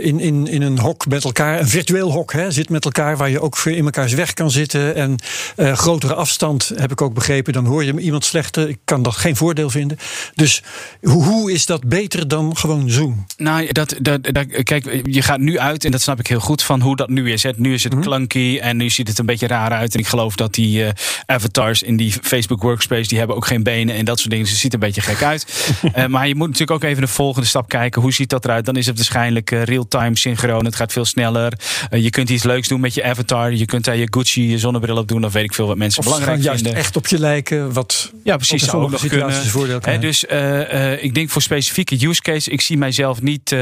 in, 0.00 0.20
in, 0.20 0.46
in 0.46 0.62
een 0.62 0.78
hok 0.78 1.06
met 1.06 1.24
elkaar, 1.24 1.60
een 1.60 1.68
virtueel 1.68 2.12
hok, 2.12 2.32
hè, 2.32 2.50
zit 2.50 2.68
met 2.68 2.84
elkaar 2.84 3.16
waar 3.16 3.30
je 3.30 3.40
ook 3.40 3.58
in 3.64 3.84
mekaars 3.84 4.12
weg 4.12 4.32
kan 4.32 4.50
zitten. 4.50 4.94
En 4.94 5.16
uh, 5.56 5.72
grotere 5.72 6.14
afstand 6.14 6.72
heb 6.76 6.92
ik 6.92 7.02
ook 7.02 7.14
begrepen, 7.14 7.52
dan 7.52 7.64
hoor 7.64 7.84
je 7.84 7.98
iemand 7.98 8.24
slechter. 8.24 8.68
Ik 8.68 8.78
kan 8.84 9.02
dat 9.02 9.16
geen 9.16 9.36
voordeel 9.36 9.70
vinden. 9.70 9.98
Dus 10.34 10.62
hoe, 11.02 11.24
hoe 11.24 11.52
is 11.52 11.66
dat 11.66 11.88
beter 11.88 12.28
dan 12.28 12.56
gewoon 12.56 12.90
Zoom? 12.90 13.26
Nou, 13.36 13.72
dat, 13.72 13.94
dat, 14.00 14.22
dat, 14.22 14.62
kijk, 14.62 15.00
je 15.04 15.22
gaat 15.22 15.38
nu 15.38 15.58
uit, 15.58 15.84
en 15.84 15.90
dat 15.90 16.00
snap 16.00 16.18
ik 16.18 16.26
heel 16.26 16.40
goed, 16.40 16.62
van 16.62 16.80
hoe 16.80 16.96
dat 16.96 17.08
nu 17.08 17.32
is. 17.32 17.42
Hè. 17.42 17.50
Nu 17.56 17.74
is 17.74 17.84
het 17.84 17.92
mm 17.92 17.98
-hmm. 17.98 18.08
clunky 18.08 18.58
en 18.58 18.76
nu 18.76 18.90
ziet 18.90 19.08
het 19.08 19.18
een 19.18 19.26
beetje 19.26 19.46
raar 19.46 19.70
uit. 19.70 19.94
En 19.94 20.00
ik 20.00 20.06
geloof 20.06 20.34
dat 20.34 20.54
die 20.54 20.84
uh, 20.84 20.88
avatars 21.26 21.82
in 21.82 21.96
die 21.96 22.12
Facebook 22.22 22.62
Workspace, 22.62 23.08
die 23.08 23.18
hebben 23.18 23.36
ook 23.36 23.46
geen 23.46 23.62
benen 23.62 23.94
en 23.94 24.04
dat 24.04 24.18
soort 24.18 24.30
dingen. 24.30 24.46
Ze 24.46 24.56
ziet 24.56 24.72
er 24.72 24.74
een 24.74 24.86
beetje 24.86 25.00
gek 25.00 25.22
uit. 25.22 25.46
maar 26.08 26.28
je 26.28 26.34
moet 26.34 26.46
natuurlijk 26.46 26.82
ook 26.82 26.90
even 26.90 27.02
de 27.02 27.08
volgende 27.08 27.48
stap 27.48 27.68
kijken. 27.68 28.02
Hoe 28.02 28.12
ziet 28.12 28.28
dat 28.30 28.43
eruit? 28.44 28.64
Dan 28.64 28.76
is 28.76 28.86
het 28.86 28.96
waarschijnlijk 28.96 29.50
real-time 29.50 30.16
synchroon. 30.16 30.64
Het 30.64 30.76
gaat 30.76 30.92
veel 30.92 31.04
sneller. 31.04 31.52
Uh, 31.90 32.02
je 32.02 32.10
kunt 32.10 32.30
iets 32.30 32.42
leuks 32.42 32.68
doen 32.68 32.80
met 32.80 32.94
je 32.94 33.04
avatar. 33.04 33.52
Je 33.52 33.64
kunt 33.64 33.84
daar 33.84 33.96
je 33.96 34.06
Gucci 34.10 34.50
je 34.50 34.58
zonnebril 34.58 34.96
op 34.96 35.08
doen. 35.08 35.24
Of 35.24 35.32
weet 35.32 35.44
ik 35.44 35.54
veel 35.54 35.66
wat 35.66 35.76
mensen 35.76 35.98
of 35.98 36.04
belangrijk 36.04 36.42
juist 36.42 36.62
vinden. 36.62 36.82
echt 36.82 36.96
op 36.96 37.06
je 37.06 37.18
lijken. 37.18 37.72
Wat 37.72 38.12
ja, 38.24 38.36
precies. 38.36 38.64
Zou 38.64 38.82
ook 38.82 38.90
nog 38.90 39.06
kunnen. 39.06 39.80
He, 39.80 39.98
dus 39.98 40.24
uh, 40.24 41.02
ik 41.02 41.14
denk 41.14 41.30
voor 41.30 41.42
specifieke 41.42 42.06
use 42.06 42.22
case. 42.22 42.50
Ik 42.50 42.60
zie 42.60 42.78
mijzelf 42.78 43.22
niet 43.22 43.56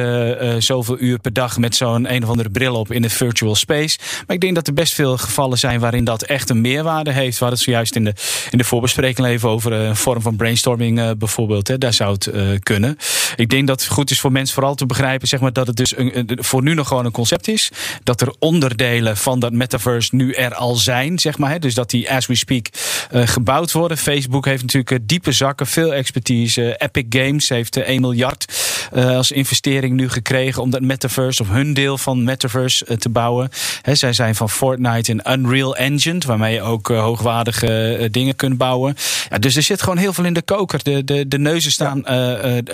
zoveel 0.58 1.00
uur 1.00 1.18
per 1.18 1.32
dag 1.32 1.58
met 1.58 1.76
zo'n 1.76 2.12
een 2.12 2.22
of 2.22 2.28
andere 2.28 2.50
bril 2.50 2.74
op 2.74 2.92
in 2.92 3.02
de 3.02 3.10
virtual 3.10 3.54
space. 3.54 3.98
Maar 4.26 4.36
ik 4.36 4.40
denk 4.40 4.54
dat 4.54 4.66
er 4.66 4.74
best 4.74 4.94
veel 4.94 5.16
gevallen 5.16 5.58
zijn 5.58 5.80
waarin 5.80 6.04
dat 6.04 6.22
echt 6.22 6.50
een 6.50 6.60
meerwaarde 6.60 7.12
heeft. 7.12 7.38
Hadden 7.38 7.58
het 7.58 7.66
zojuist 7.66 7.96
in 7.96 8.04
de, 8.04 8.14
in 8.50 8.58
de 8.58 8.64
voorbespreking 8.64 9.26
even 9.26 9.48
over 9.48 9.72
een 9.72 9.96
vorm 9.96 10.22
van 10.22 10.36
brainstorming 10.36 11.16
bijvoorbeeld. 11.18 11.68
Hè. 11.68 11.78
Daar 11.78 11.92
zou 11.92 12.12
het 12.12 12.30
kunnen. 12.62 12.96
Ik 13.36 13.48
denk 13.48 13.66
dat 13.66 13.80
het 13.80 13.90
goed 13.90 14.10
is 14.10 14.20
voor 14.20 14.32
mensen 14.32 14.54
vooral 14.54 14.71
te 14.74 14.86
begrijpen 14.86 15.28
zeg 15.28 15.40
maar, 15.40 15.52
dat 15.52 15.66
het 15.66 15.76
dus 15.76 15.96
een, 15.96 16.38
voor 16.40 16.62
nu 16.62 16.74
nog 16.74 16.88
gewoon 16.88 17.04
een 17.04 17.12
concept 17.12 17.48
is. 17.48 17.70
Dat 18.02 18.20
er 18.20 18.34
onderdelen 18.38 19.16
van 19.16 19.40
dat 19.40 19.52
metaverse 19.52 20.14
nu 20.14 20.32
er 20.32 20.54
al 20.54 20.74
zijn, 20.74 21.18
zeg 21.18 21.38
maar. 21.38 21.50
Hè? 21.50 21.58
Dus 21.58 21.74
dat 21.74 21.90
die, 21.90 22.10
as 22.12 22.26
we 22.26 22.34
speak, 22.34 22.66
uh, 23.12 23.26
gebouwd 23.26 23.72
worden. 23.72 23.98
Facebook 23.98 24.44
heeft 24.44 24.62
natuurlijk 24.62 24.90
uh, 24.90 24.98
diepe 25.02 25.32
zakken, 25.32 25.66
veel 25.66 25.94
expertise. 25.94 26.76
Epic 26.78 27.04
Games 27.08 27.48
heeft 27.48 27.76
1 27.76 28.00
miljard 28.00 28.52
als 28.94 29.30
investering 29.30 29.94
nu 29.94 30.08
gekregen 30.08 30.62
om 30.62 30.70
dat 30.70 30.80
metaverse, 30.80 31.42
of 31.42 31.48
hun 31.48 31.74
deel 31.74 31.98
van 31.98 32.24
metaverse 32.24 32.98
te 32.98 33.08
bouwen. 33.08 33.48
Hè, 33.82 33.94
zij 33.94 34.12
zijn 34.12 34.34
van 34.34 34.50
Fortnite 34.50 35.12
en 35.12 35.32
Unreal 35.38 35.76
Engine, 35.76 36.20
waarmee 36.26 36.54
je 36.54 36.62
ook 36.62 36.88
hoogwaardige 36.88 38.08
dingen 38.10 38.36
kunt 38.36 38.58
bouwen. 38.58 38.96
Ja, 39.30 39.38
dus 39.38 39.56
er 39.56 39.62
zit 39.62 39.82
gewoon 39.82 39.98
heel 39.98 40.12
veel 40.12 40.24
in 40.24 40.34
de 40.34 40.42
koker. 40.42 40.82
De, 40.82 41.04
de, 41.04 41.28
de 41.28 41.38
neuzen 41.38 41.72
staan 41.72 42.02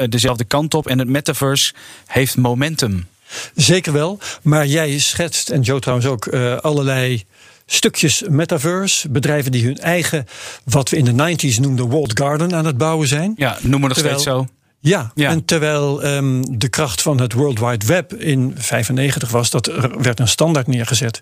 dezelfde 0.09 0.45
kant 0.45 0.75
op 0.75 0.87
en 0.87 0.99
het 0.99 1.09
metaverse 1.09 1.73
heeft 2.07 2.37
momentum. 2.37 3.07
Zeker 3.55 3.93
wel, 3.93 4.19
maar 4.43 4.67
jij 4.67 4.99
schetst, 4.99 5.49
en 5.49 5.61
Joe 5.61 5.81
trouwens 5.81 6.09
ook, 6.09 6.29
allerlei 6.61 7.25
stukjes 7.71 8.23
metaverse. 8.29 9.09
Bedrijven 9.09 9.53
die 9.53 9.65
hun 9.65 9.79
eigen, 9.79 10.27
wat 10.65 10.89
we 10.89 10.97
in 10.97 11.05
de 11.05 11.37
90s 11.37 11.61
noemden, 11.61 11.89
walled 11.89 12.19
garden 12.19 12.55
aan 12.55 12.67
het 12.67 12.79
bouwen 12.79 13.09
zijn. 13.09 13.33
Ja, 13.37 13.59
noemen 13.61 13.81
we 13.81 13.87
nog 13.87 13.93
Terwijl, 13.93 14.19
steeds 14.19 14.37
zo. 14.37 14.47
Ja, 14.81 15.13
ja, 15.15 15.31
en 15.31 15.45
terwijl 15.45 16.05
um, 16.05 16.59
de 16.59 16.69
kracht 16.69 17.03
van 17.03 17.21
het 17.21 17.33
World 17.33 17.59
Wide 17.59 17.87
Web 17.87 18.15
in 18.15 18.55
95 18.57 19.31
was, 19.31 19.51
dat 19.51 19.67
er 19.67 20.03
werd 20.03 20.21
een 20.21 20.29
standaard 20.29 20.67
neergezet. 20.67 21.21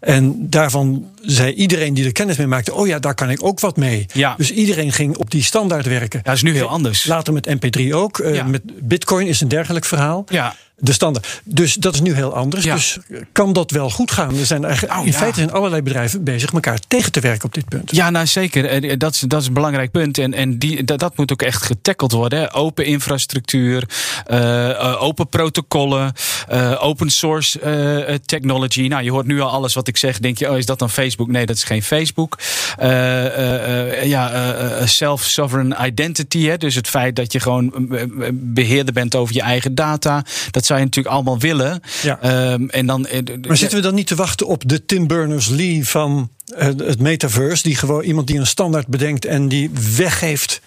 En 0.00 0.50
daarvan 0.50 1.10
zei 1.22 1.52
iedereen 1.52 1.94
die 1.94 2.04
er 2.04 2.12
kennis 2.12 2.36
mee 2.36 2.46
maakte, 2.46 2.74
oh 2.74 2.86
ja, 2.86 2.98
daar 2.98 3.14
kan 3.14 3.30
ik 3.30 3.44
ook 3.44 3.60
wat 3.60 3.76
mee. 3.76 4.06
Ja. 4.12 4.34
Dus 4.36 4.50
iedereen 4.50 4.92
ging 4.92 5.16
op 5.16 5.30
die 5.30 5.42
standaard 5.42 5.86
werken. 5.86 6.18
Ja, 6.18 6.24
dat 6.24 6.34
is 6.34 6.42
nu 6.42 6.52
heel 6.52 6.68
anders. 6.68 7.04
Later 7.04 7.32
met 7.32 7.48
MP3 7.48 7.92
ook. 7.92 8.18
Uh, 8.18 8.34
Ja. 8.34 8.44
Met 8.44 8.62
Bitcoin 8.88 9.26
is 9.26 9.40
een 9.40 9.48
dergelijk 9.48 9.84
verhaal. 9.84 10.24
Ja. 10.28 10.54
De 10.80 10.92
standaard. 10.92 11.40
Dus 11.44 11.74
dat 11.74 11.94
is 11.94 12.00
nu 12.00 12.14
heel 12.14 12.34
anders. 12.34 12.64
Ja. 12.64 12.74
Dus 12.74 12.98
kan 13.32 13.52
dat 13.52 13.70
wel 13.70 13.90
goed 13.90 14.10
gaan? 14.10 14.36
Er 14.38 14.46
zijn 14.46 14.64
eigenlijk, 14.64 14.94
Oh, 14.98 15.06
in 15.06 15.12
ja. 15.12 15.18
feite 15.18 15.36
zijn 15.38 15.52
allerlei 15.52 15.82
bedrijven 15.82 16.24
bezig 16.24 16.52
elkaar 16.52 16.78
tegen 16.88 17.12
te 17.12 17.20
werken 17.20 17.44
op 17.44 17.54
dit 17.54 17.68
punt. 17.68 17.90
Ja, 17.96 18.10
nou 18.10 18.26
zeker. 18.26 18.64
Eh, 18.64 18.94
Dat 18.98 19.14
is, 19.14 19.20
dat 19.20 19.40
is 19.40 19.46
een 19.46 19.52
belangrijk 19.52 19.90
punt. 19.90 20.18
En, 20.18 20.34
en 20.34 20.58
die, 20.58 20.84
dat, 20.84 20.98
dat 20.98 21.16
moet 21.16 21.32
ook 21.32 21.42
echt 21.42 21.62
getackeld 21.62 22.12
worden. 22.12 22.38
hè. 22.38 22.54
Open 22.54 22.84
infrastructuur, 22.84 23.88
eh, 24.26 24.70
eh, 24.70 25.02
open 25.02 25.28
protocollen, 25.28 26.12
eh, 26.48 26.76
open 26.84 27.10
source 27.10 27.60
eh, 27.60 28.14
technology. 28.26 28.86
Nou, 28.88 29.02
je 29.02 29.10
hoort 29.10 29.26
nu 29.26 29.40
al 29.40 29.50
alles 29.50 29.74
wat 29.74 29.88
ik 29.88 29.96
zeg. 29.96 30.18
Denk 30.18 30.38
je, 30.38 30.50
oh, 30.50 30.58
is 30.58 30.66
dat 30.66 30.78
dan 30.78 30.90
Facebook? 30.90 31.28
Nee, 31.28 31.46
dat 31.46 31.56
is 31.56 31.64
geen 31.64 31.82
Facebook. 31.82 32.38
Eh, 32.78 33.26
eh, 33.26 33.90
eh, 33.98 34.04
ja, 34.06 34.30
eh, 34.32 34.80
eh, 34.80 34.86
self-sovereign 34.86 35.84
identity. 35.86 36.46
Hè? 36.46 36.56
Dus 36.56 36.74
het 36.74 36.88
feit 36.88 37.16
dat 37.16 37.32
je 37.32 37.40
gewoon 37.40 37.88
eh, 37.90 38.02
eh, 38.02 38.08
beheerder 38.32 38.94
bent 38.94 39.14
over 39.14 39.34
je 39.34 39.42
eigen 39.42 39.74
data. 39.74 40.24
Dat 40.50 40.66
zou 40.70 40.78
je 40.80 40.84
natuurlijk 40.84 41.14
allemaal 41.14 41.38
willen. 41.38 41.82
Ja. 42.02 42.18
Ehm, 42.20 42.68
en 42.68 42.86
dan, 42.86 43.06
eh, 43.06 43.20
Maar 43.46 43.56
zitten 43.56 43.78
we 43.78 43.84
dan 43.84 43.94
niet 43.94 44.06
te 44.06 44.14
wachten 44.14 44.46
op 44.46 44.68
de 44.68 44.84
Tim 44.84 45.06
Berners-Lee 45.06 45.88
van 45.88 46.30
eh, 46.56 46.66
het 46.66 47.00
metaverse? 47.00 47.62
Die 47.62 47.76
gewoon 47.76 48.02
iemand 48.02 48.26
die 48.26 48.38
een 48.38 48.46
standaard 48.46 48.86
bedenkt 48.86 49.24
en 49.24 49.48
die 49.48 49.70
weggeeft 49.96 50.60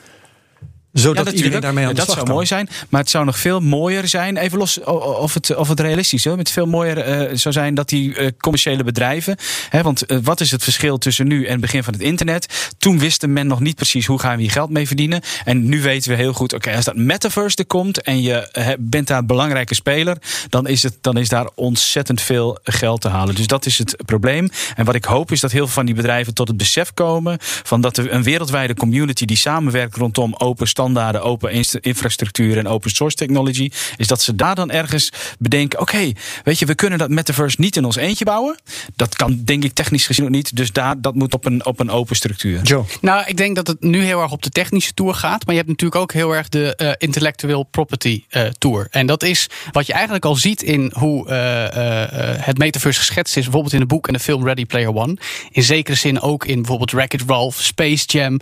Zodat 0.94 1.32
iedereen 1.32 1.62
daarmee 1.62 1.84
aan 1.84 1.90
de 1.90 1.96
dat 1.96 2.06
slag 2.06 2.16
zou 2.16 2.28
kan. 2.28 2.36
mooi 2.36 2.48
zijn. 2.48 2.70
Maar 2.90 3.02
het 3.02 3.10
zou 3.10 3.26
nog 3.26 3.40
veel 3.40 3.60
mooier 3.60 4.08
zijn. 4.08 4.38
Even 4.38 4.58
los 4.58 4.80
of 4.84 5.34
het, 5.34 5.56
of 5.56 5.68
het 5.68 5.80
realistisch 5.80 6.26
is. 6.26 6.34
Het 6.34 6.52
veel 6.52 6.66
mooier 6.66 6.98
eh, 6.98 7.38
zou 7.38 7.54
zijn 7.54 7.76
dat 7.76 7.90
die 7.90 8.16
eh, 8.16 8.28
commerciële 8.38 8.84
bedrijven. 8.84 9.38
Hè, 9.70 9.82
want 9.82 10.06
eh, 10.06 10.18
wat 10.24 10.42
is 10.42 10.52
het 10.52 10.64
verschil 10.64 10.98
tussen 10.98 11.28
nu 11.28 11.46
en 11.46 11.52
het 11.52 11.62
begin 11.62 11.84
van 11.84 11.94
het 11.94 12.02
internet? 12.02 12.74
Toen 12.78 13.00
wiste 13.00 13.28
men 13.28 13.48
nog 13.48 13.60
niet 13.60 13.76
precies 13.76 14.06
hoe 14.06 14.20
gaan 14.20 14.36
we 14.36 14.42
hier 14.42 14.52
geld 14.52 14.70
mee 14.70 14.88
verdienen. 14.88 15.22
En 15.46 15.66
nu 15.70 15.82
weten 15.82 16.12
we 16.12 16.18
heel 16.18 16.34
goed. 16.34 16.54
Oké, 16.54 16.76
als 16.76 16.86
dat 16.86 16.96
metaverse 16.96 17.58
er 17.58 17.66
komt 17.66 18.02
en 18.02 18.22
je 18.22 18.76
bent 18.80 19.08
daar 19.08 19.18
een 19.18 19.26
belangrijke 19.26 19.76
speler. 19.76 20.18
Dan 20.50 20.68
is, 20.68 20.84
het, 20.84 20.98
dan 21.02 21.18
is 21.18 21.30
daar 21.30 21.50
ontzettend 21.56 22.22
veel 22.22 22.60
geld 22.64 23.02
te 23.02 23.08
halen. 23.08 23.36
Dus 23.36 23.48
dat 23.48 23.66
is 23.66 23.78
het 23.78 23.96
probleem. 24.06 24.50
En 24.76 24.86
wat 24.86 24.96
ik 24.96 25.06
hoop 25.06 25.32
is 25.32 25.40
dat 25.40 25.52
heel 25.52 25.66
veel 25.66 25.74
van 25.74 25.86
die 25.86 25.96
bedrijven 25.96 26.34
tot 26.34 26.48
het 26.48 26.58
besef 26.58 26.94
komen. 26.94 27.38
Van 27.40 27.82
dat 27.82 27.98
er 27.98 28.14
een 28.14 28.24
wereldwijde 28.24 28.76
community 28.76 29.26
die 29.26 29.38
samenwerkt 29.38 29.96
rondom 29.96 30.36
open 30.38 30.68
standaarden, 30.84 31.22
open 31.22 31.66
infrastructuur 31.82 32.58
en 32.58 32.68
open 32.68 32.92
source 32.92 33.16
technology. 33.16 33.72
Is 33.98 34.08
dat 34.08 34.22
ze 34.22 34.36
daar 34.36 34.56
dan 34.56 34.72
ergens 34.72 35.10
bedenken: 35.40 35.80
oké, 35.80 36.12
weet 36.44 36.60
je, 36.60 36.66
we 36.66 36.76
kunnen 36.76 37.00
dat 37.00 37.10
metaverse 37.10 37.62
niet 37.62 37.76
in 37.76 37.86
ons 37.86 37.96
eentje 37.96 38.26
bouwen. 38.26 38.60
Dat 38.96 39.16
kan 39.16 39.42
denk 39.44 39.64
ik 39.64 39.74
technisch 39.74 40.06
gezien 40.06 40.26
ook 40.26 40.32
niet. 40.32 40.56
Dus 40.56 40.72
daar, 40.72 41.02
dat 41.02 41.16
moet 41.16 41.34
op 41.34 41.46
een, 41.46 41.66
op 41.66 41.80
een 41.80 41.90
open 41.90 42.16
structuur. 42.16 42.62
Joe. 42.62 42.84
Nou, 43.02 43.24
ik 43.26 43.38
denk 43.38 43.56
dat 43.56 43.68
het 43.68 43.82
nu 43.82 44.04
heel 44.04 44.22
erg 44.22 44.32
op 44.32 44.44
de 44.44 44.50
technische 44.50 44.94
tour 44.94 45.14
gaat. 45.14 45.46
Maar 45.46 45.56
je 45.56 45.62
hebt 45.62 45.68
natuurlijk 45.70 46.02
ook 46.02 46.14
heel 46.14 46.36
erg 46.36 46.50
de 46.50 46.76
eh 46.76 46.92
intellectual 46.98 47.64
property 47.64 48.24
eh, 48.30 48.44
tour. 48.58 48.88
En 48.92 49.06
dat 49.06 49.24
is 49.24 49.50
wat 49.72 49.86
je 49.86 49.94
eigenlijk 49.94 50.26
al 50.26 50.36
ziet 50.36 50.62
in 50.62 50.92
hoe 50.98 51.30
eh, 51.30 52.46
het 52.46 52.58
metaverse 52.58 53.00
geschetst 53.00 53.38
is. 53.38 53.44
Bijvoorbeeld 53.44 53.74
in 53.74 53.80
het 53.80 53.90
boek 53.90 54.08
en 54.08 54.14
de 54.14 54.20
film 54.20 54.46
Ready 54.46 54.66
Player 54.66 54.96
One. 54.96 55.18
In 55.52 55.64
zekere 55.64 55.98
zin 55.98 56.22
ook 56.22 56.46
in 56.46 56.56
bijvoorbeeld 56.56 56.92
Wreck-It 56.92 57.24
Ralph, 57.28 57.62
Space 57.62 58.06
Jam. 58.06 58.40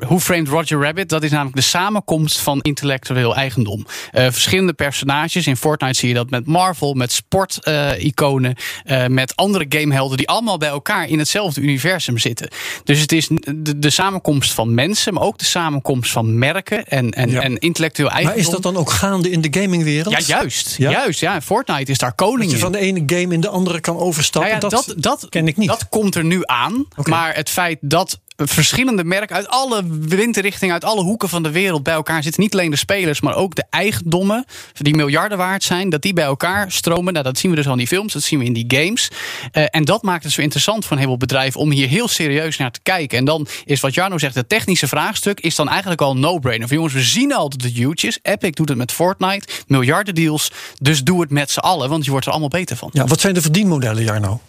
Who 0.00 0.18
Framed 0.18 0.48
Roger 0.48 0.80
Rabbit. 0.80 1.08
Dat 1.08 1.22
is 1.22 1.30
namelijk 1.30 1.56
de 1.56 1.62
samenkomst 1.70 2.38
van 2.40 2.60
intellectueel 2.60 3.34
eigendom. 3.36 3.86
Eh, 4.10 4.22
verschillende 4.30 4.72
personages. 4.72 5.46
In 5.46 5.56
Fortnite 5.56 5.98
zie 5.98 6.08
je 6.08 6.14
dat 6.14 6.30
met 6.30 6.46
Marvel, 6.46 6.94
met 6.94 7.12
sport-iconen, 7.12 8.54
eh, 8.84 9.06
met 9.06 9.36
andere 9.36 9.66
gamehelden 9.68 10.16
die 10.16 10.28
allemaal 10.28 10.58
bij 10.58 10.68
elkaar 10.68 11.08
in 11.08 11.18
hetzelfde 11.18 11.60
universum 11.60 12.18
zitten. 12.18 12.48
Dus 12.84 13.00
het 13.00 13.12
is 13.12 13.28
de, 13.54 13.78
de 13.78 13.90
samenkomst 13.90 14.52
van 14.52 14.74
mensen, 14.74 15.14
maar 15.14 15.22
ook 15.22 15.38
de 15.38 15.44
samenkomst 15.44 16.12
van 16.12 16.38
merken 16.38 16.86
en, 16.86 17.10
en, 17.10 17.30
Ja. 17.30 17.40
en 17.40 17.58
intellectueel 17.58 18.08
Maar 18.08 18.16
eigendom. 18.16 18.44
is 18.46 18.52
dat 18.52 18.62
dan 18.62 18.76
ook 18.76 18.90
gaande 18.90 19.30
in 19.30 19.40
de 19.40 19.60
gamingwereld? 19.60 20.26
Ja, 20.26 20.36
juist. 20.38 20.74
Ja? 20.78 20.90
Juist, 20.90 21.20
ja. 21.20 21.40
Fortnite 21.40 21.90
is 21.90 21.98
daar 21.98 22.14
koning 22.14 22.42
Dat 22.42 22.50
je 22.50 22.58
van 22.58 22.72
de 22.72 22.78
ene 22.78 23.02
game 23.06 23.34
in 23.34 23.40
de 23.40 23.48
andere 23.48 23.80
kan 23.80 23.96
overstappen. 23.96 24.50
Nou 24.50 24.62
ja, 24.62 24.68
dat, 24.68 24.84
dat, 24.86 25.02
dat, 25.02 25.26
ken 25.28 25.46
ik 25.48 25.56
niet. 25.56 25.68
Dat 25.68 25.88
komt 25.88 26.14
er 26.14 26.24
nu 26.24 26.40
aan. 26.44 26.86
Maar 27.04 27.34
het 27.34 27.50
feit 27.50 27.78
dat 27.80 28.20
verschillende 28.48 29.04
merken 29.04 29.36
uit 29.36 29.48
alle 29.48 29.82
windrichtingen, 30.00 30.74
uit 30.74 30.84
alle 30.84 31.02
hoeken 31.02 31.28
van 31.28 31.42
de 31.42 31.50
wereld 31.50 31.82
bij 31.82 31.94
elkaar 31.94 32.22
zitten. 32.22 32.42
Niet 32.42 32.52
alleen 32.52 32.70
de 32.70 32.76
spelers, 32.76 33.20
maar 33.20 33.34
ook 33.34 33.54
de 33.54 33.64
eigendommen 33.70 34.44
die 34.72 34.94
miljarden 34.94 35.38
waard 35.38 35.62
zijn. 35.62 35.90
Dat 35.90 36.02
die 36.02 36.12
bij 36.12 36.24
elkaar 36.24 36.72
stromen. 36.72 37.12
Nou, 37.12 37.24
dat 37.24 37.38
zien 37.38 37.50
we 37.50 37.56
dus 37.56 37.66
al 37.66 37.72
in 37.72 37.78
die 37.78 37.86
films, 37.86 38.12
dat 38.12 38.22
zien 38.22 38.38
we 38.38 38.44
in 38.44 38.52
die 38.52 38.64
games. 38.68 39.10
Eh, 39.52 39.64
en 39.70 39.84
dat 39.84 40.02
maakt 40.02 40.24
het 40.24 40.32
zo 40.32 40.40
interessant 40.40 40.82
voor 40.82 40.92
een 40.92 40.98
heleboel 40.98 41.18
bedrijven 41.18 41.60
om 41.60 41.70
hier 41.70 41.88
heel 41.88 42.08
serieus 42.08 42.56
naar 42.56 42.70
te 42.70 42.80
kijken. 42.82 43.18
En 43.18 43.24
dan 43.24 43.46
is 43.64 43.80
wat 43.80 43.94
Jarno 43.94 44.18
zegt, 44.18 44.34
het 44.34 44.48
technische 44.48 44.88
vraagstuk 44.88 45.40
is 45.40 45.54
dan 45.54 45.68
eigenlijk 45.68 46.00
al 46.00 46.16
no-brainer. 46.16 46.68
Van 46.68 46.76
jongens, 46.76 46.94
we 46.94 47.02
zien 47.02 47.34
al 47.34 47.48
dat 47.48 47.62
het 47.62 47.72
huge 47.72 48.06
is. 48.06 48.18
Epic 48.22 48.50
doet 48.50 48.68
het 48.68 48.78
met 48.78 48.92
Fortnite, 48.92 49.48
miljarden 49.66 50.14
deals. 50.14 50.52
Dus 50.80 51.02
doe 51.02 51.20
het 51.20 51.30
met 51.30 51.50
z'n 51.50 51.58
allen, 51.58 51.88
want 51.88 52.04
je 52.04 52.10
wordt 52.10 52.26
er 52.26 52.32
allemaal 52.32 52.50
beter 52.50 52.76
van. 52.76 52.90
Ja, 52.92 53.04
wat 53.04 53.20
zijn 53.20 53.34
de 53.34 53.42
verdienmodellen, 53.42 54.02
Jarno? 54.02 54.40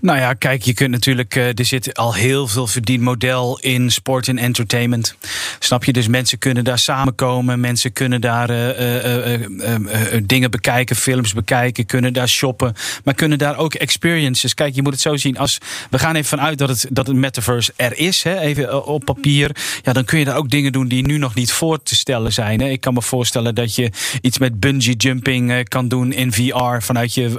Nou 0.00 0.18
ja, 0.18 0.34
kijk, 0.34 0.62
je 0.62 0.74
kunt 0.74 0.90
natuurlijk. 0.90 1.36
eh, 1.36 1.58
er 1.58 1.64
zit 1.64 1.94
al 1.94 2.14
heel 2.14 2.46
veel 2.48 2.66
verdienmodel 2.66 3.58
in 3.58 3.90
sport 3.90 4.28
en 4.28 4.38
entertainment. 4.38 5.16
Snap 5.58 5.84
je? 5.84 5.92
Dus 5.92 6.08
mensen 6.08 6.38
kunnen 6.38 6.64
daar 6.64 6.78
samenkomen. 6.78 7.60
Mensen 7.60 7.92
kunnen 7.92 8.20
daar 8.20 8.50
eh, 8.50 9.34
eh, 9.34 10.22
dingen 10.22 10.50
bekijken, 10.50 10.96
films 10.96 11.32
bekijken, 11.32 11.86
kunnen 11.86 12.12
daar 12.12 12.28
shoppen. 12.28 12.74
Maar 13.04 13.14
kunnen 13.14 13.38
daar 13.38 13.56
ook 13.56 13.74
experiences. 13.74 14.54
Kijk, 14.54 14.74
je 14.74 14.82
moet 14.82 14.92
het 14.92 15.00
zo 15.00 15.16
zien. 15.16 15.38
Als 15.38 15.58
we 15.90 15.98
gaan 15.98 16.14
even 16.14 16.28
vanuit 16.28 16.58
dat 16.58 16.68
het, 16.68 16.86
dat 16.90 17.06
het 17.06 17.16
metaverse 17.16 17.72
er 17.76 17.98
is, 17.98 18.22
hè, 18.22 18.38
even 18.38 18.86
op 18.86 19.04
papier. 19.04 19.56
Ja, 19.82 19.92
dan 19.92 20.04
kun 20.04 20.18
je 20.18 20.24
daar 20.24 20.36
ook 20.36 20.50
dingen 20.50 20.72
doen 20.72 20.88
die 20.88 21.06
nu 21.06 21.18
nog 21.18 21.34
niet 21.34 21.52
voor 21.52 21.82
te 21.82 21.94
stellen 21.94 22.32
zijn. 22.32 22.60
Ik 22.60 22.80
kan 22.80 22.94
me 22.94 23.02
voorstellen 23.02 23.54
dat 23.54 23.74
je 23.74 23.90
iets 24.20 24.38
met 24.38 24.60
bungee 24.60 24.96
jumping 24.96 25.68
kan 25.68 25.88
doen 25.88 26.12
in 26.12 26.32
VR 26.32 26.78
vanuit 26.78 27.14
je, 27.14 27.32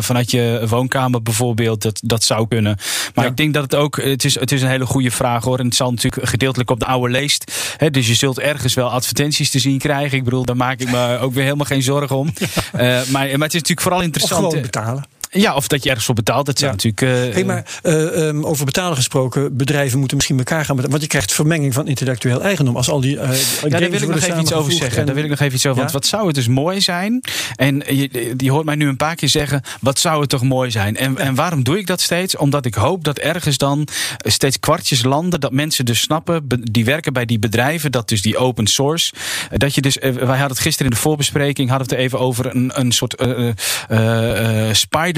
vanuit 0.00 0.30
je 0.30 0.64
woonkamer 0.68 1.22
bijvoorbeeld. 1.22 1.97
Dat 2.04 2.24
zou 2.24 2.48
kunnen. 2.48 2.76
Maar 3.14 3.24
Ja. 3.24 3.30
ik 3.30 3.36
denk 3.36 3.54
dat 3.54 3.62
het 3.62 3.74
ook, 3.74 4.02
het 4.02 4.24
is, 4.24 4.40
het 4.40 4.52
is 4.52 4.62
een 4.62 4.68
hele 4.68 4.86
goede 4.86 5.10
vraag 5.10 5.44
hoor. 5.44 5.58
En 5.58 5.64
het 5.66 5.74
zal 5.74 5.90
natuurlijk 5.90 6.28
gedeeltelijk 6.28 6.70
op 6.70 6.78
de 6.80 6.86
oude 6.86 7.12
leest. 7.12 7.52
Hè, 7.76 7.90
dus 7.90 8.06
je 8.06 8.14
zult 8.14 8.38
ergens 8.38 8.74
wel 8.74 8.90
advertenties 8.90 9.50
te 9.50 9.58
zien 9.58 9.78
krijgen. 9.78 10.18
Ik 10.18 10.24
bedoel, 10.24 10.44
daar 10.44 10.56
maak 10.56 10.80
ik 10.80 10.90
me 10.90 11.18
ook 11.20 11.32
weer 11.34 11.44
helemaal 11.44 11.66
geen 11.66 11.82
zorgen 11.82 12.16
om. 12.16 12.32
Eh, 12.72 12.84
maar, 12.86 13.04
maar 13.10 13.26
het 13.28 13.32
is 13.32 13.38
natuurlijk 13.38 13.80
vooral 13.80 13.98
Of 13.98 14.04
interessant. 14.04 14.40
gewoon 14.40 14.56
eh, 14.56 14.62
betalen. 14.62 15.04
Ja, 15.30 15.54
of 15.54 15.68
dat 15.68 15.82
je 15.82 15.88
ergens 15.88 16.06
voor 16.06 16.14
betaalt. 16.14 16.46
Dat 16.46 16.58
zijn 16.58 16.70
Ja. 16.70 16.76
natuurlijk. 16.76 17.26
eh, 17.28 17.34
Hey, 17.34 17.44
maar 17.44 17.64
eh, 17.82 18.28
ehm, 18.28 18.44
over 18.44 18.64
betalen 18.64 18.96
gesproken, 18.96 19.56
bedrijven 19.56 19.98
moeten 19.98 20.16
misschien 20.16 20.38
elkaar 20.38 20.64
gaan 20.64 20.76
betalen. 20.76 20.90
Want 20.90 21.02
je 21.02 21.08
krijgt 21.08 21.32
vermenging 21.32 21.74
van 21.74 21.86
intellectueel 21.88 22.42
eigendom. 22.42 22.76
Als 22.76 22.90
al 22.90 23.00
die. 23.00 23.16
Ja, 23.16 23.26
daar 23.68 23.90
wil 23.90 24.02
ik 24.02 24.08
nog 24.08 24.22
even 24.22 24.40
iets 24.40 24.52
over 24.52 24.72
zeggen. 24.72 25.06
Daar 25.06 25.14
wil 25.14 25.24
ik 25.24 25.30
nog 25.30 25.40
even 25.40 25.54
iets 25.54 25.66
over. 25.66 25.76
Ja? 25.76 25.82
Want 25.82 25.92
wat 25.92 26.06
zou 26.06 26.26
het 26.26 26.34
dus 26.34 26.48
mooi 26.48 26.80
zijn? 26.80 27.20
En 27.56 27.82
je, 27.86 28.34
je 28.36 28.50
hoort 28.50 28.64
mij 28.64 28.74
nu 28.74 28.88
een 28.88 28.96
paar 28.96 29.14
keer 29.14 29.28
zeggen: 29.28 29.62
wat 29.80 29.98
zou 29.98 30.20
het 30.20 30.28
toch 30.30 30.42
mooi 30.42 30.70
zijn? 30.70 30.96
En, 30.96 31.18
en 31.18 31.34
waarom 31.34 31.62
doe 31.62 31.78
ik 31.78 31.86
dat 31.86 32.00
steeds? 32.00 32.36
Omdat 32.36 32.64
ik 32.66 32.74
hoop 32.74 33.04
dat 33.04 33.18
ergens 33.18 33.56
dan 33.56 33.88
steeds 34.18 34.58
kwartjes 34.60 35.02
landen. 35.02 35.40
Dat 35.40 35.52
mensen 35.52 35.84
dus 35.84 36.00
snappen, 36.00 36.48
die 36.62 36.84
werken 36.84 37.12
bij 37.12 37.24
die 37.24 37.38
bedrijven, 37.38 37.92
dat 37.92 38.08
dus 38.08 38.22
die 38.22 38.36
open 38.36 38.66
source. 38.66 39.12
Dat 39.56 39.74
je 39.74 39.80
dus, 39.80 39.96
wij 39.96 40.12
hadden 40.12 40.46
het 40.48 40.58
gisteren 40.58 40.86
in 40.90 40.96
de 40.96 41.00
voorbespreking, 41.02 41.68
hadden 41.68 41.88
we 41.88 41.94
het 41.94 42.04
even 42.04 42.18
over 42.18 42.54
een, 42.56 42.70
een 42.74 42.92
soort 42.92 43.14
eh, 43.14 43.48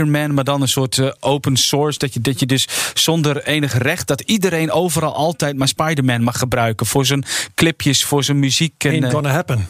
Spider-Man, 0.07 0.35
maar 0.35 0.45
dan 0.45 0.62
een 0.62 0.69
soort 0.69 0.99
eh, 0.99 1.09
open 1.21 1.57
source. 1.57 1.99
Dat 1.99 2.14
je, 2.14 2.21
dat 2.21 2.40
je 2.40 2.47
dus 2.47 2.66
zonder 2.95 3.45
enig 3.47 3.78
recht, 3.78 4.07
dat 4.07 4.21
iedereen 4.21 4.71
overal 4.71 5.14
altijd 5.14 5.57
maar 5.57 5.69
Spider-Man 5.69 6.23
mag 6.23 6.38
gebruiken. 6.38 6.87
Voor 6.87 7.07
zijn 7.07 7.25
clipjes, 7.54 8.04
voor 8.04 8.25
zijn 8.25 8.38
muziek. 8.38 8.85
En, 8.85 8.90
Ain't 8.90 9.04
eh, 9.04 9.11
gonna 9.11 9.30
happen. 9.30 9.69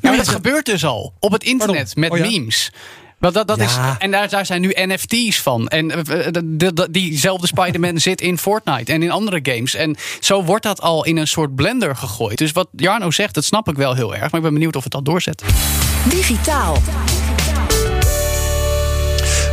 Nou, 0.00 0.16
dat 0.16 0.28
gebeurt 0.28 0.66
dus 0.66 0.84
al 0.84 1.12
op 1.20 1.32
het 1.32 1.44
internet 1.44 1.76
Pardon? 1.94 2.00
met 2.00 2.10
Oh 2.10 2.18
ja? 2.18 2.24
memes. 2.38 2.70
Wel, 3.18 3.32
dat, 3.32 3.46
dat 3.48 3.58
Ja. 3.58 3.64
is, 3.64 3.76
en 3.98 4.10
daar, 4.10 4.28
daar 4.28 4.46
zijn 4.46 4.60
nu 4.60 4.72
NFT's 4.74 5.40
van. 5.40 5.68
En 5.68 5.90
eh, 5.90 6.26
de- 6.32 6.72
de- 6.74 6.88
diezelfde 6.90 7.46
Spider-Man 7.46 7.98
zit 8.08 8.20
in 8.20 8.38
Fortnite 8.38 8.92
en 8.92 9.02
in 9.02 9.10
andere 9.10 9.38
games. 9.42 9.74
En 9.74 9.96
zo 10.20 10.42
wordt 10.44 10.62
dat 10.64 10.80
al 10.80 11.04
in 11.04 11.16
een 11.16 11.28
soort 11.28 11.54
blender 11.54 11.96
gegooid. 11.96 12.38
Dus 12.38 12.52
wat 12.52 12.68
Jarno 12.76 13.10
zegt, 13.10 13.34
dat 13.34 13.44
snap 13.44 13.68
ik 13.68 13.76
wel 13.76 13.94
heel 13.94 14.12
erg. 14.12 14.20
Maar 14.30 14.34
ik 14.34 14.42
ben 14.42 14.52
benieuwd 14.52 14.76
of 14.76 14.82
het 14.82 14.92
dat 14.92 15.04
doorzet. 15.04 15.42
Digitaal. 16.08 16.76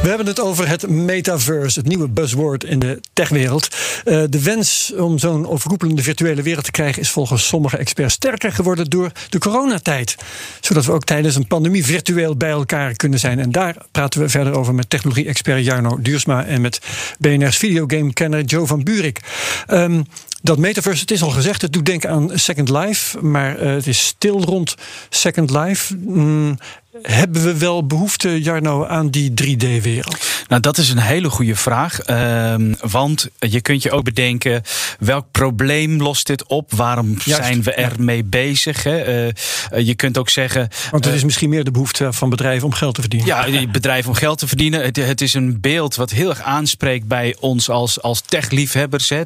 We 0.02 0.08
hebben 0.08 0.28
het 0.28 0.40
over 0.40 0.68
het 0.68 0.90
metaverse, 0.90 1.80
het 1.80 1.88
nieuwe 1.88 2.08
buzzword 2.08 2.64
in 2.64 2.80
de 2.80 3.02
techwereld. 3.14 3.68
Eh, 4.06 4.24
de 4.30 4.44
wens 4.44 4.94
om 4.98 5.20
zo'n 5.20 5.48
overroepelende 5.48 6.04
virtuele 6.04 6.42
wereld 6.42 6.66
te 6.66 6.72
krijgen 6.72 7.02
is 7.02 7.12
volgens 7.12 7.48
sommige 7.48 7.78
experts 7.78 8.14
sterker 8.14 8.52
geworden 8.52 8.90
door 8.90 9.12
de 9.30 9.40
coronatijd. 9.40 10.16
Zodat 10.62 10.86
we 10.86 10.92
ook 10.92 11.04
tijdens 11.04 11.36
een 11.36 11.48
pandemie 11.48 11.86
virtueel 11.86 12.36
bij 12.36 12.50
elkaar 12.50 12.94
kunnen 12.94 13.20
zijn. 13.20 13.40
En 13.40 13.52
daar 13.52 13.76
praten 13.92 14.22
we 14.22 14.30
verder 14.30 14.54
over 14.54 14.74
met 14.76 14.90
technologie-expert 14.90 15.66
Jarno 15.66 15.98
Duursma 16.02 16.46
en 16.46 16.62
met 16.62 16.80
BNR's 17.20 17.58
videogame-kenner 17.58 18.44
Joe 18.44 18.68
van 18.68 18.84
Buurik. 18.84 19.20
Ehm, 19.68 20.02
dat 20.42 20.58
metaverse, 20.58 21.02
het 21.02 21.12
is 21.12 21.22
al 21.22 21.30
gezegd, 21.30 21.62
het 21.62 21.74
doet 21.74 21.86
denken 21.86 22.10
aan 22.10 22.30
Second 22.34 22.70
Life, 22.70 23.26
maar 23.26 23.58
eh, 23.58 23.74
het 23.74 23.88
is 23.88 24.06
stil 24.06 24.44
rond 24.44 24.76
Second 25.10 25.50
Life. 25.50 25.96
Mm, 25.98 26.58
hebben 27.02 27.44
we 27.44 27.58
wel 27.58 27.86
behoefte, 27.86 28.42
Jarno, 28.42 28.86
aan 28.86 29.10
die 29.10 29.32
3D-wereld? 29.44 30.18
Nou, 30.48 30.62
dat 30.62 30.78
is 30.78 30.90
een 30.90 30.98
hele 30.98 31.30
goede 31.30 31.56
vraag. 31.56 32.00
Ehm, 32.00 32.74
want 32.82 33.30
je 33.40 33.62
kunt 33.62 33.84
je 33.84 33.92
ook 33.92 34.04
bedenken, 34.04 34.62
welk 35.00 35.26
probleem 35.32 36.02
lost 36.02 36.28
dit 36.28 36.46
op? 36.46 36.74
Waarom 36.74 37.08
Juist, 37.08 37.44
zijn 37.44 37.64
we 37.64 37.74
ja. 37.76 37.78
ermee 37.78 38.24
bezig? 38.24 38.84
Hè? 38.84 38.98
Eh, 38.98 39.28
eh, 39.28 39.34
je 39.78 39.96
kunt 39.96 40.18
ook 40.18 40.30
zeggen... 40.30 40.68
Want 40.92 41.04
het 41.04 41.14
eh, 41.14 41.20
is 41.20 41.24
misschien 41.24 41.50
meer 41.50 41.64
de 41.64 41.72
behoefte 41.72 42.14
van 42.14 42.30
bedrijven 42.30 42.66
om 42.68 42.74
geld 42.74 42.96
te 42.96 43.02
verdienen. 43.02 43.28
Ja, 43.28 43.68
bedrijven 43.68 44.10
om 44.10 44.16
geld 44.16 44.40
te 44.40 44.48
verdienen. 44.48 44.84
Het, 44.84 44.96
het 44.96 45.22
is 45.22 45.34
een 45.34 45.62
beeld 45.62 45.96
wat 45.96 46.12
heel 46.12 46.30
erg 46.30 46.42
aanspreekt 46.42 47.08
bij 47.08 47.36
ons 47.40 47.70
als, 47.70 48.02
als 48.02 48.22
tech-liefhebbers. 48.22 49.10
Hè. 49.10 49.22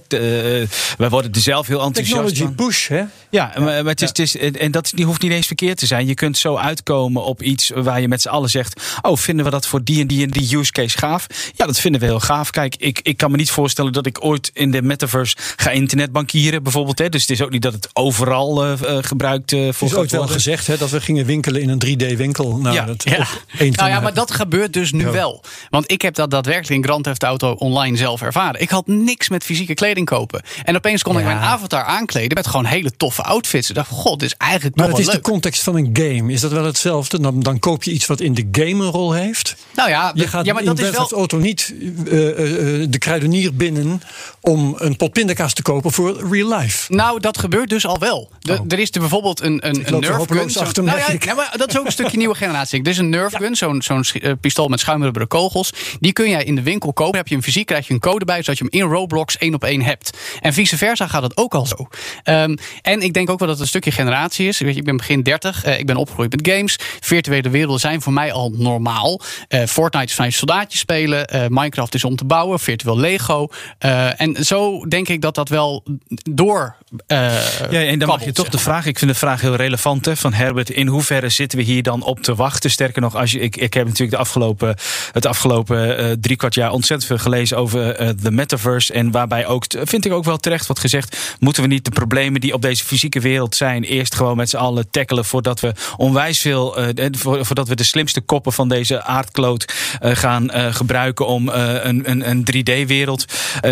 Wij 0.97 1.09
worden 1.09 1.31
er 1.31 1.41
zelf 1.41 1.67
heel 1.67 1.81
enthousiast 1.81 2.27
Technology 2.27 2.55
van. 2.55 2.65
push, 2.65 2.87
hè? 2.87 3.03
Ja, 3.29 3.53
maar, 3.57 3.63
maar 3.63 3.85
het 3.85 4.01
is, 4.01 4.07
het 4.07 4.19
is, 4.19 4.37
en 4.37 4.71
dat 4.71 4.93
hoeft 5.03 5.21
niet 5.21 5.31
eens 5.31 5.47
verkeerd 5.47 5.77
te 5.77 5.85
zijn. 5.85 6.07
Je 6.07 6.13
kunt 6.13 6.37
zo 6.37 6.55
uitkomen 6.55 7.23
op 7.23 7.41
iets 7.41 7.54
iets 7.55 7.71
waar 7.75 8.01
je 8.01 8.07
met 8.07 8.21
z'n 8.21 8.27
allen 8.27 8.49
zegt: 8.49 8.81
Oh, 9.01 9.17
vinden 9.17 9.45
we 9.45 9.51
dat 9.51 9.67
voor 9.67 9.83
die 9.83 10.01
en 10.01 10.07
die 10.07 10.23
en 10.23 10.29
die 10.29 10.57
use 10.57 10.71
case 10.71 10.97
gaaf? 10.97 11.27
Ja, 11.55 11.65
dat 11.65 11.79
vinden 11.79 12.01
we 12.01 12.07
heel 12.07 12.19
gaaf. 12.19 12.49
Kijk, 12.49 12.75
ik, 12.75 12.99
ik 13.03 13.17
kan 13.17 13.31
me 13.31 13.37
niet 13.37 13.51
voorstellen 13.51 13.93
dat 13.93 14.05
ik 14.05 14.23
ooit 14.23 14.49
in 14.53 14.71
de 14.71 14.81
metaverse 14.81 15.35
ga 15.55 15.69
internetbankieren, 15.69 16.63
bijvoorbeeld. 16.63 16.99
Hè. 16.99 17.09
Dus 17.09 17.21
het 17.21 17.29
is 17.29 17.41
ook 17.41 17.49
niet 17.49 17.61
dat 17.61 17.73
het 17.73 17.89
overal 17.93 18.65
uh, 18.65 18.73
gebruikt 19.01 19.51
uh, 19.51 19.59
voor. 19.59 19.87
Het 19.87 19.97
is 19.97 19.97
ooit 19.97 20.11
wel 20.11 20.27
gezegd 20.27 20.67
hè, 20.67 20.77
dat 20.77 20.89
we 20.89 21.01
gingen 21.01 21.25
winkelen 21.25 21.61
in 21.61 21.69
een 21.69 21.85
3D-winkel. 21.85 22.57
Nou, 22.57 22.75
ja. 22.75 22.85
Dat 22.85 23.03
ja. 23.03 23.27
nou 23.57 23.89
ja, 23.89 23.99
maar 23.99 24.13
dat 24.13 24.31
gebeurt 24.31 24.73
dus 24.73 24.91
nu 24.91 25.05
wel. 25.05 25.43
Want 25.69 25.91
ik 25.91 26.01
heb 26.01 26.15
dat 26.15 26.31
daadwerkelijk 26.31 26.75
in 26.75 26.83
Grand 26.83 27.03
Theft 27.03 27.23
Auto 27.23 27.51
online 27.51 27.97
zelf 27.97 28.21
ervaren. 28.21 28.61
Ik 28.61 28.69
had 28.69 28.87
niks 28.87 29.29
met 29.29 29.43
fysieke 29.43 29.73
kleding 29.73 30.05
kopen. 30.05 30.41
En 30.63 30.75
opeens 30.75 31.03
kon 31.03 31.17
ik 31.17 31.25
mijn 31.25 31.37
avatar 31.37 31.83
aankleden 31.83 32.33
met 32.33 32.47
gewoon 32.47 32.65
hele 32.65 32.91
toffe 32.97 33.23
outfits. 33.23 33.69
Ik 33.69 33.75
dacht 33.75 33.89
god, 33.89 34.19
dit 34.19 34.29
is 34.29 34.35
eigenlijk 34.37 34.75
maar 34.75 34.87
nog 34.87 34.97
het 34.97 35.05
wel 35.05 35.15
is 35.15 35.21
de 35.21 35.29
context 35.29 35.63
van 35.63 35.75
een 35.75 35.89
game. 35.93 36.31
Is 36.31 36.41
dat 36.41 36.51
wel 36.51 36.65
hetzelfde? 36.65 37.19
Dan, 37.19 37.39
dan 37.45 37.59
koop 37.59 37.83
je 37.83 37.91
iets 37.91 38.05
wat 38.05 38.19
in 38.19 38.33
de 38.33 38.47
game 38.51 38.83
een 38.83 38.91
rol 38.91 39.13
heeft. 39.13 39.55
Nou 39.75 39.89
ja, 39.89 40.11
je 40.15 40.27
gaat 40.27 40.45
ja 40.45 40.53
maar 40.53 40.63
dat 40.63 40.79
in 40.79 40.85
is 40.85 40.91
wel... 40.91 41.11
auto 41.11 41.37
niet 41.37 41.73
uh, 41.79 41.93
uh, 41.93 42.87
de 42.89 42.97
kruidenier 42.97 43.55
binnen 43.55 44.01
om 44.41 44.75
een 44.77 44.95
pot 44.95 45.11
pindakaas 45.11 45.53
te 45.53 45.61
kopen 45.61 45.91
voor 45.91 46.27
real 46.31 46.57
life. 46.57 46.93
Nou, 46.93 47.19
dat 47.19 47.37
gebeurt 47.37 47.69
dus 47.69 47.85
al 47.85 47.99
wel. 47.99 48.29
De, 48.39 48.53
Oh. 48.59 48.65
Er 48.67 48.79
is 48.79 48.89
er 48.91 48.99
bijvoorbeeld 48.99 49.41
een, 49.41 49.67
een, 49.67 49.93
een 49.93 49.99
Nerf 49.99 50.25
gun. 50.27 50.49
Zo, 50.49 50.59
achter 50.59 50.83
nou 50.83 50.97
ja, 50.97 51.07
nou, 51.25 51.35
maar 51.35 51.53
dat 51.57 51.69
is 51.69 51.79
ook 51.79 51.85
een 51.85 51.91
stukje 51.91 52.17
nieuwe 52.23 52.35
generatie. 52.35 52.81
Er 52.83 52.89
is 52.89 52.97
een 52.97 53.09
Nerf 53.09 53.33
gun, 53.33 53.55
zo'n 53.55 53.81
zo'n 53.81 54.05
uh, 54.13 54.31
pistool 54.41 54.67
met 54.67 54.79
schuimrubberen 54.79 55.27
kogels. 55.27 55.73
Die 55.99 56.13
kun 56.13 56.29
jij 56.29 56.43
in 56.43 56.55
de 56.55 56.61
winkel 56.61 56.93
kopen. 56.93 57.11
Dan 57.11 57.19
heb 57.19 57.27
je 57.27 57.33
hem 57.33 57.43
fysiek, 57.43 57.65
krijg 57.65 57.87
je 57.87 57.93
een 57.93 57.99
code 57.99 58.25
bij, 58.25 58.37
zodat 58.37 58.57
je 58.57 58.67
hem 58.69 58.81
in 58.81 58.89
Roblox 58.89 59.37
één 59.37 59.53
op 59.53 59.63
één 59.63 59.81
hebt. 59.81 60.17
En 60.41 60.53
vice 60.53 60.77
versa 60.77 61.07
gaat 61.07 61.23
het 61.23 61.37
ook 61.37 61.53
al 61.53 61.65
zo. 61.65 61.87
Um, 62.23 62.57
en 62.81 63.01
ik 63.01 63.13
denk 63.13 63.29
ook 63.29 63.39
wel 63.39 63.47
dat 63.47 63.57
het 63.57 63.59
een 63.59 63.69
stukje 63.69 63.91
generatie 63.91 64.47
is. 64.47 64.59
Weet 64.59 64.73
je, 64.73 64.79
ik 64.79 64.85
ben 64.85 64.97
begin 64.97 65.23
30, 65.23 65.65
uh, 65.65 65.79
ik 65.79 65.85
ben 65.85 65.95
opgegroeid 65.95 66.31
met 66.31 66.47
games. 66.55 66.79
Virtuele 66.99 67.49
werelden 67.49 67.79
zijn 67.79 68.01
voor 68.01 68.13
mij 68.13 68.31
al 68.31 68.51
normaal. 68.57 69.21
Uh, 69.65 69.71
Fortnite 69.71 70.05
is 70.05 70.15
van 70.15 70.25
je 70.25 70.31
soldaatje 70.31 70.77
spelen. 70.77 71.35
Uh, 71.35 71.45
Minecraft 71.47 71.93
is 71.93 72.03
om 72.03 72.15
te 72.15 72.25
bouwen. 72.25 72.59
Virtueel 72.59 72.97
Lego. 72.97 73.47
Uh, 73.85 74.21
en 74.21 74.45
zo 74.45 74.85
denk 74.85 75.07
ik 75.07 75.21
dat 75.21 75.35
dat 75.35 75.49
wel 75.49 75.83
door. 76.31 76.75
Ja, 77.07 77.83
en 77.83 77.99
dan 77.99 78.07
mag 78.07 78.25
je 78.25 78.31
toch 78.31 78.49
de 78.49 78.57
vraag. 78.57 78.85
Ik 78.85 78.99
vind 78.99 79.11
de 79.11 79.17
vraag 79.17 79.41
heel 79.41 79.55
relevant 79.55 80.05
hè, 80.05 80.15
van 80.15 80.33
Herbert. 80.33 80.69
In 80.69 80.87
hoeverre 80.87 81.29
zitten 81.29 81.57
we 81.57 81.63
hier 81.63 81.83
dan 81.83 82.03
op 82.03 82.19
te 82.19 82.35
wachten? 82.35 82.71
Sterker 82.71 83.01
nog, 83.01 83.15
als 83.15 83.31
je, 83.31 83.39
ik, 83.39 83.55
ik 83.57 83.73
heb 83.73 83.85
natuurlijk 83.85 84.11
de 84.11 84.17
afgelopen, 84.17 84.75
het 85.11 85.25
afgelopen 85.25 85.99
uh, 85.99 86.11
drie 86.19 86.37
kwart 86.37 86.53
jaar 86.53 86.71
ontzettend 86.71 87.07
veel 87.09 87.17
gelezen 87.17 87.57
over 87.57 88.01
uh, 88.01 88.09
de 88.21 88.31
metaverse. 88.31 88.93
En 88.93 89.11
waarbij 89.11 89.45
ook, 89.47 89.65
vind 89.83 90.05
ik 90.05 90.11
ook 90.11 90.23
wel 90.23 90.37
terecht 90.37 90.67
wat 90.67 90.79
gezegd. 90.79 91.35
Moeten 91.39 91.61
we 91.63 91.69
niet 91.69 91.85
de 91.85 91.91
problemen 91.91 92.41
die 92.41 92.53
op 92.53 92.61
deze 92.61 92.85
fysieke 92.85 93.19
wereld 93.19 93.55
zijn. 93.55 93.83
eerst 93.83 94.15
gewoon 94.15 94.37
met 94.37 94.49
z'n 94.49 94.57
allen 94.57 94.89
tackelen. 94.89 95.25
voordat 95.25 95.59
we 95.59 95.73
onwijs 95.97 96.39
veel. 96.39 96.79
Uh, 96.79 97.07
voordat 97.19 97.67
we 97.67 97.75
de 97.75 97.83
slimste 97.83 98.21
koppen 98.21 98.53
van 98.53 98.69
deze 98.69 99.03
aardkloot 99.03 99.73
gaan 100.01 100.73
gebruiken. 100.73 101.27
om 101.27 101.49
een, 101.49 102.09
een, 102.09 102.29
een 102.29 102.45
3D-wereld 102.53 103.25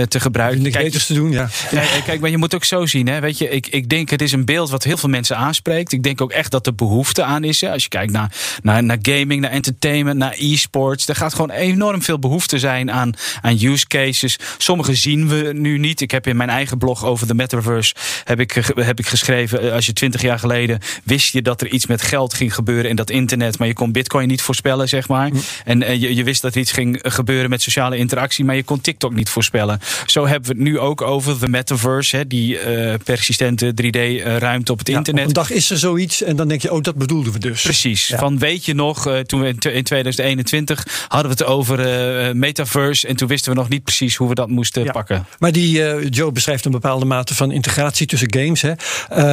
te 0.07 0.19
gebruiken. 0.19 0.61
Niks 0.61 0.77
beters 0.77 1.05
te 1.05 1.13
doen, 1.13 1.31
ja. 1.31 1.49
Nee, 1.71 2.01
kijk, 2.05 2.19
maar 2.19 2.29
je 2.29 2.37
moet 2.37 2.55
ook 2.55 2.63
zo 2.63 2.85
zien. 2.85 3.07
Hè, 3.07 3.12
weet 3.21 3.37
je, 3.37 3.49
ik, 3.49 3.67
ik 3.67 3.89
denk 3.89 4.09
het 4.09 4.21
is 4.21 4.31
een 4.31 4.45
beeld 4.45 4.69
wat 4.69 4.83
heel 4.83 4.97
veel 4.97 5.09
mensen 5.09 5.37
aanspreekt. 5.37 5.91
Ik 5.91 6.03
denk 6.03 6.21
ook 6.21 6.31
echt 6.31 6.51
dat 6.51 6.67
er 6.67 6.75
behoefte 6.75 7.23
aan 7.23 7.43
is. 7.43 7.61
Hè. 7.61 7.71
Als 7.71 7.83
je 7.83 7.89
kijkt 7.89 8.11
naar, 8.11 8.31
naar, 8.61 8.83
naar 8.83 8.97
gaming, 9.01 9.41
naar 9.41 9.51
entertainment, 9.51 10.17
naar 10.17 10.35
e-sports. 10.37 11.07
Er 11.07 11.15
gaat 11.15 11.33
gewoon 11.33 11.49
enorm 11.49 12.01
veel 12.01 12.19
behoefte 12.19 12.59
zijn 12.59 12.91
aan, 12.91 13.13
aan 13.41 13.57
use 13.61 13.87
cases. 13.87 14.37
Sommige 14.57 14.95
zien 14.95 15.27
we 15.27 15.51
nu 15.53 15.77
niet. 15.77 16.01
Ik 16.01 16.11
heb 16.11 16.27
in 16.27 16.37
mijn 16.37 16.49
eigen 16.49 16.77
blog 16.77 17.05
over 17.05 17.27
de 17.27 17.33
metaverse 17.33 17.95
heb 18.23 18.39
ik, 18.39 18.71
heb 18.75 18.99
ik 18.99 19.07
geschreven. 19.07 19.73
Als 19.73 19.85
je 19.85 19.93
twintig 19.93 20.21
jaar 20.21 20.39
geleden 20.39 20.79
wist 21.03 21.33
je 21.33 21.41
dat 21.41 21.61
er 21.61 21.67
iets 21.67 21.85
met 21.85 22.01
geld 22.01 22.33
ging 22.33 22.53
gebeuren 22.55 22.89
in 22.89 22.95
dat 22.95 23.09
internet. 23.09 23.57
Maar 23.59 23.67
je 23.67 23.73
kon 23.73 23.91
bitcoin 23.91 24.27
niet 24.27 24.41
voorspellen, 24.41 24.89
zeg 24.89 25.07
maar. 25.07 25.29
Mm. 25.29 25.41
En 25.65 25.81
uh, 25.81 26.01
je, 26.01 26.15
je 26.15 26.23
wist 26.23 26.41
dat 26.41 26.55
er 26.55 26.61
iets 26.61 26.71
ging 26.71 26.99
gebeuren 27.01 27.49
met 27.49 27.61
sociale 27.61 27.97
interactie. 27.97 28.45
Maar 28.45 28.55
je 28.55 28.63
kon 28.63 28.81
TikTok 28.81 29.13
niet 29.13 29.29
voorspellen. 29.29 29.79
Zo 30.05 30.27
hebben 30.27 30.49
we 30.49 30.55
het 30.55 30.63
nu 30.63 30.79
ook 30.79 31.01
over 31.01 31.39
de 31.39 31.47
metaverse. 31.47 32.15
Hè, 32.15 32.27
die 32.27 32.53
uh, 32.53 32.93
persistente 33.03 33.73
3D-ruimte 33.81 34.71
op 34.71 34.79
het 34.79 34.87
ja, 34.87 34.97
internet. 34.97 35.23
Op 35.23 35.27
een 35.27 35.33
dag 35.33 35.51
is 35.51 35.69
er 35.69 35.77
zoiets 35.77 36.21
en 36.21 36.35
dan 36.35 36.47
denk 36.47 36.61
je, 36.61 36.73
oh, 36.73 36.81
dat 36.81 36.95
bedoelden 36.95 37.33
we 37.33 37.39
dus. 37.39 37.61
Precies. 37.61 38.07
Ja. 38.07 38.17
Van 38.17 38.39
weet 38.39 38.65
je 38.65 38.73
nog, 38.73 39.07
uh, 39.07 39.19
toen 39.19 39.41
we 39.41 39.47
in 39.47 39.83
2021 39.83 41.05
hadden 41.07 41.31
we 41.31 41.43
het 41.43 41.51
over 41.53 41.79
uh, 42.27 42.33
metaverse. 42.33 43.07
En 43.07 43.15
toen 43.15 43.27
wisten 43.27 43.51
we 43.51 43.57
nog 43.57 43.69
niet 43.69 43.83
precies 43.83 44.15
hoe 44.15 44.29
we 44.29 44.35
dat 44.35 44.49
moesten 44.49 44.83
ja. 44.83 44.91
pakken. 44.91 45.25
Maar 45.39 45.51
die 45.51 45.79
uh, 45.79 46.09
Joe 46.09 46.31
beschrijft 46.31 46.65
een 46.65 46.71
bepaalde 46.71 47.05
mate 47.05 47.35
van 47.35 47.51
integratie 47.51 48.07
tussen 48.07 48.33
games. 48.33 48.61
Hè. 48.61 48.73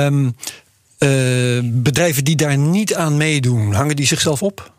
Um, 0.07 0.35
bedrijven 1.83 2.25
die 2.25 2.37
daar 2.37 2.59
niet 2.59 2.95
aan 2.95 3.17
meedoen, 3.17 3.73
hangen 3.73 3.97
die 3.97 4.07
zichzelf 4.07 4.43
op? 4.43 4.73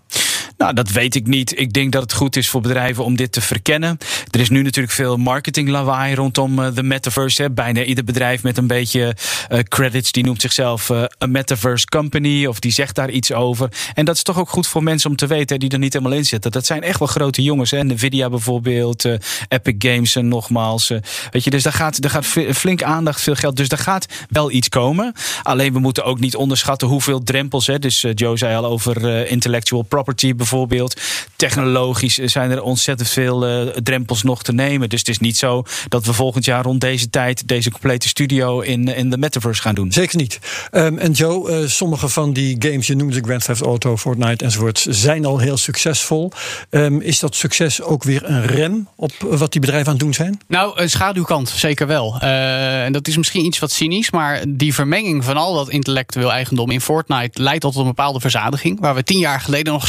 Nou, 0.62 0.74
dat 0.74 0.91
weet 0.91 1.15
ik 1.15 1.27
niet. 1.27 1.60
Ik 1.60 1.74
denk 1.74 1.91
dat 1.91 2.01
het 2.01 2.13
goed 2.13 2.36
is 2.36 2.50
voor 2.50 2.62
bedrijven 2.62 3.03
om 3.03 3.15
dit 3.15 3.32
te 3.32 3.41
verkennen. 3.41 3.98
Er 4.32 4.39
is 4.39 4.50
nu 4.50 4.62
natuurlijk 4.62 4.94
veel 4.94 5.18
marketing 5.18 5.70
lawaai 5.70 6.15
rondom 6.15 6.60
uh, 6.60 6.68
de 6.74 6.84
metaverse. 6.84 7.51
Bijna 7.51 7.84
ieder 7.84 8.03
bedrijf 8.03 8.44
met 8.44 8.58
een 8.58 8.68
beetje 8.68 9.15
uh, 9.51 9.60
credits, 9.60 10.12
die 10.12 10.24
noemt 10.24 10.41
zichzelf 10.41 10.89
een 11.18 11.32
metaverse 11.32 11.86
company 11.86 12.46
of 12.46 12.60
die 12.60 12.72
zegt 12.72 12.96
daar 12.96 13.10
iets 13.10 13.34
over. 13.34 13.70
En 13.94 14.06
dat 14.06 14.15
is 14.15 14.24
toch 14.24 14.39
ook 14.39 14.50
goed 14.50 14.68
voor 14.68 14.84
mensen 14.84 15.10
om 15.10 15.15
te 15.15 15.27
weten 15.27 15.60
die 15.60 15.70
er 15.70 15.80
niet 15.80 15.94
helemaal 15.94 16.18
in 16.18 16.25
zitten. 16.25 16.51
Dat 16.51 16.65
zijn 16.65 16.84
echt 16.84 17.00
wel 17.00 17.08
grote 17.08 17.41
jongens. 17.41 17.72
Hè. 17.72 17.84
Nvidia 17.84 18.30
bijvoorbeeld, 18.30 19.06
Epic 19.48 19.75
Games 19.77 20.15
en 20.15 20.27
nogmaals. 20.27 20.88
weet 21.32 21.44
je, 21.44 21.50
dus 21.50 21.63
daar 21.63 21.74
gaat, 21.74 22.01
daar 22.01 22.12
gaat 22.12 22.25
flink 22.56 22.84
aandacht, 22.84 23.22
veel 23.22 23.36
geld. 23.36 23.58
Dus 23.58 23.68
daar 23.68 23.80
gaat 23.80 24.06
wel 24.30 24.51
iets 24.51 24.70
komen. 24.70 25.13
Alleen 25.44 25.74
we 25.74 25.80
moeten 25.80 26.03
ook 26.03 26.20
niet 26.20 26.36
onderschatten 26.36 26.88
hoeveel 26.88 27.24
drempels. 27.24 27.68
Hè. 27.68 27.80
Dus 27.80 28.06
Joe 28.13 28.38
zei 28.38 28.55
al 28.55 28.66
over 28.66 29.27
intellectual 29.27 29.81
property 29.81 30.27
bijvoorbeeld 30.27 30.50
bijvoorbeeld. 30.51 31.01
Technologisch 31.35 32.16
zijn 32.16 32.51
er 32.51 32.61
ontzettend 32.61 33.09
veel 33.09 33.50
uh, 33.50 33.68
drempels 33.68 34.24
nog 34.24 34.44
te 34.44 34.53
nemen. 34.53 34.90
Dus 34.90 35.00
het 35.00 35.09
is 35.09 35.20
niet 35.20 35.37
zo 35.37 35.64
dat 35.87 36.05
we 36.05 36.14
volgend 36.14 36.46
jaar 36.46 36.64
rond 36.64 36.81
deze 36.81 37.09
tijd 37.09 37.48
deze 37.48 37.72
complete 37.72 38.07
studio 38.07 38.59
in, 38.59 38.87
in 38.87 39.09
de 39.09 39.18
metaverse 39.18 39.61
gaan 39.61 39.75
doen. 39.75 39.92
Zeker 39.92 40.18
niet. 40.18 40.40
Um, 40.72 40.98
en 40.98 41.11
Joe, 41.11 41.61
uh, 41.61 41.68
sommige 41.68 42.09
van 42.09 42.33
die 42.33 42.55
games, 42.59 42.87
je 42.87 42.96
noemde 42.96 43.22
Grand 43.22 43.46
Theft 43.46 43.61
Auto, 43.61 43.98
Fortnite 43.98 44.44
enzovoort, 44.46 44.85
zijn 44.90 45.25
al 45.25 45.37
heel 45.37 45.57
succesvol. 45.57 46.31
Um, 46.70 47.01
is 47.01 47.20
dat 47.20 47.35
succes 47.35 47.81
ook 47.81 48.03
weer 48.03 48.29
een 48.29 48.46
rem 48.46 48.87
op 48.96 49.11
wat 49.20 49.51
die 49.51 49.61
bedrijven 49.61 49.87
aan 49.87 49.94
het 49.94 50.03
doen 50.03 50.14
zijn? 50.14 50.40
Nou, 50.48 50.81
een 50.81 50.90
schaduwkant, 50.90 51.50
zeker 51.50 51.87
wel. 51.87 52.20
Uh, 52.22 52.83
en 52.83 52.92
dat 52.92 53.07
is 53.07 53.18
misschien 53.18 53.46
iets 53.46 53.59
wat 53.59 53.72
cynisch, 53.72 54.11
maar 54.11 54.44
die 54.48 54.74
vermenging 54.74 55.24
van 55.24 55.37
al 55.37 55.53
dat 55.53 55.70
intellectueel 55.70 56.31
eigendom 56.31 56.72
in 56.72 56.81
Fortnite 56.81 57.42
leidt 57.42 57.61
tot 57.61 57.75
een 57.75 57.83
bepaalde 57.83 58.20
verzadiging. 58.20 58.79
Waar 58.79 58.96
we 58.96 59.03
tien 59.03 59.20
jaar 59.20 59.42
geleden 59.42 59.74
nog 59.74 59.87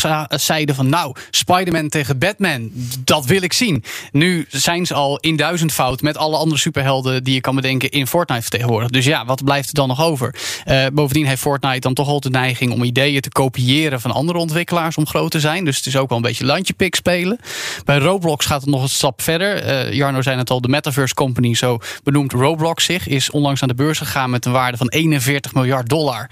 van 0.53 0.89
nou, 0.89 1.15
Spider-Man 1.31 1.89
tegen 1.89 2.19
Batman, 2.19 2.71
dat 3.05 3.27
wil 3.27 3.43
ik 3.43 3.53
zien. 3.53 3.85
Nu 4.13 4.47
zijn 4.49 4.87
ze 4.87 4.95
al 4.95 5.19
in 5.19 5.37
duizendvoud 5.37 6.03
met 6.03 6.17
alle 6.17 6.37
andere 6.37 6.61
superhelden 6.61 7.25
die 7.25 7.35
je 7.35 7.41
kan 7.41 7.55
bedenken 7.55 7.91
in 7.91 8.07
Fortnite 8.07 8.43
vertegenwoordigd. 8.43 8.93
Dus 8.93 9.05
ja, 9.05 9.25
wat 9.25 9.45
blijft 9.45 9.69
er 9.69 9.75
dan 9.75 9.89
nog 9.89 10.03
over? 10.03 10.35
Uh, 10.67 10.87
bovendien 10.93 11.27
heeft 11.27 11.41
Fortnite 11.41 11.81
dan 11.81 11.95
toch 11.95 12.09
al 12.09 12.21
de 12.21 12.31
neiging 12.31 12.73
om 12.73 12.83
ideeën 12.83 13.21
te 13.21 13.29
kopiëren 13.29 14.01
van 14.01 14.11
andere 14.11 14.39
ontwikkelaars 14.39 14.97
om 14.97 15.07
groot 15.07 15.31
te 15.31 15.41
zijn. 15.41 15.65
Dus 15.65 15.77
het 15.77 15.87
is 15.87 15.97
ook 15.97 16.09
wel 16.09 16.19
een 16.19 16.25
beetje 16.25 16.45
landje-pik 16.45 16.95
spelen. 16.95 17.39
Bij 17.85 17.99
Roblox 17.99 18.47
gaat 18.47 18.61
het 18.61 18.71
nog 18.71 18.83
een 18.83 18.89
stap 18.89 19.23
verder. 19.23 19.67
Uh, 19.67 19.93
Jarno 19.93 20.23
zei 20.23 20.39
het 20.39 20.51
al, 20.51 20.61
de 20.61 20.69
Metaverse 20.69 21.15
Company, 21.15 21.55
zo 21.55 21.79
benoemt 22.03 22.33
Roblox 22.33 22.85
zich, 22.85 23.09
is 23.09 23.31
onlangs 23.31 23.63
aan 23.63 23.69
de 23.69 23.75
beurs 23.75 23.99
gegaan 23.99 24.31
met 24.31 24.45
een 24.45 24.53
waarde 24.53 24.77
van 24.77 24.89
41 24.89 25.55
miljard 25.55 25.89
dollar. 25.89 26.31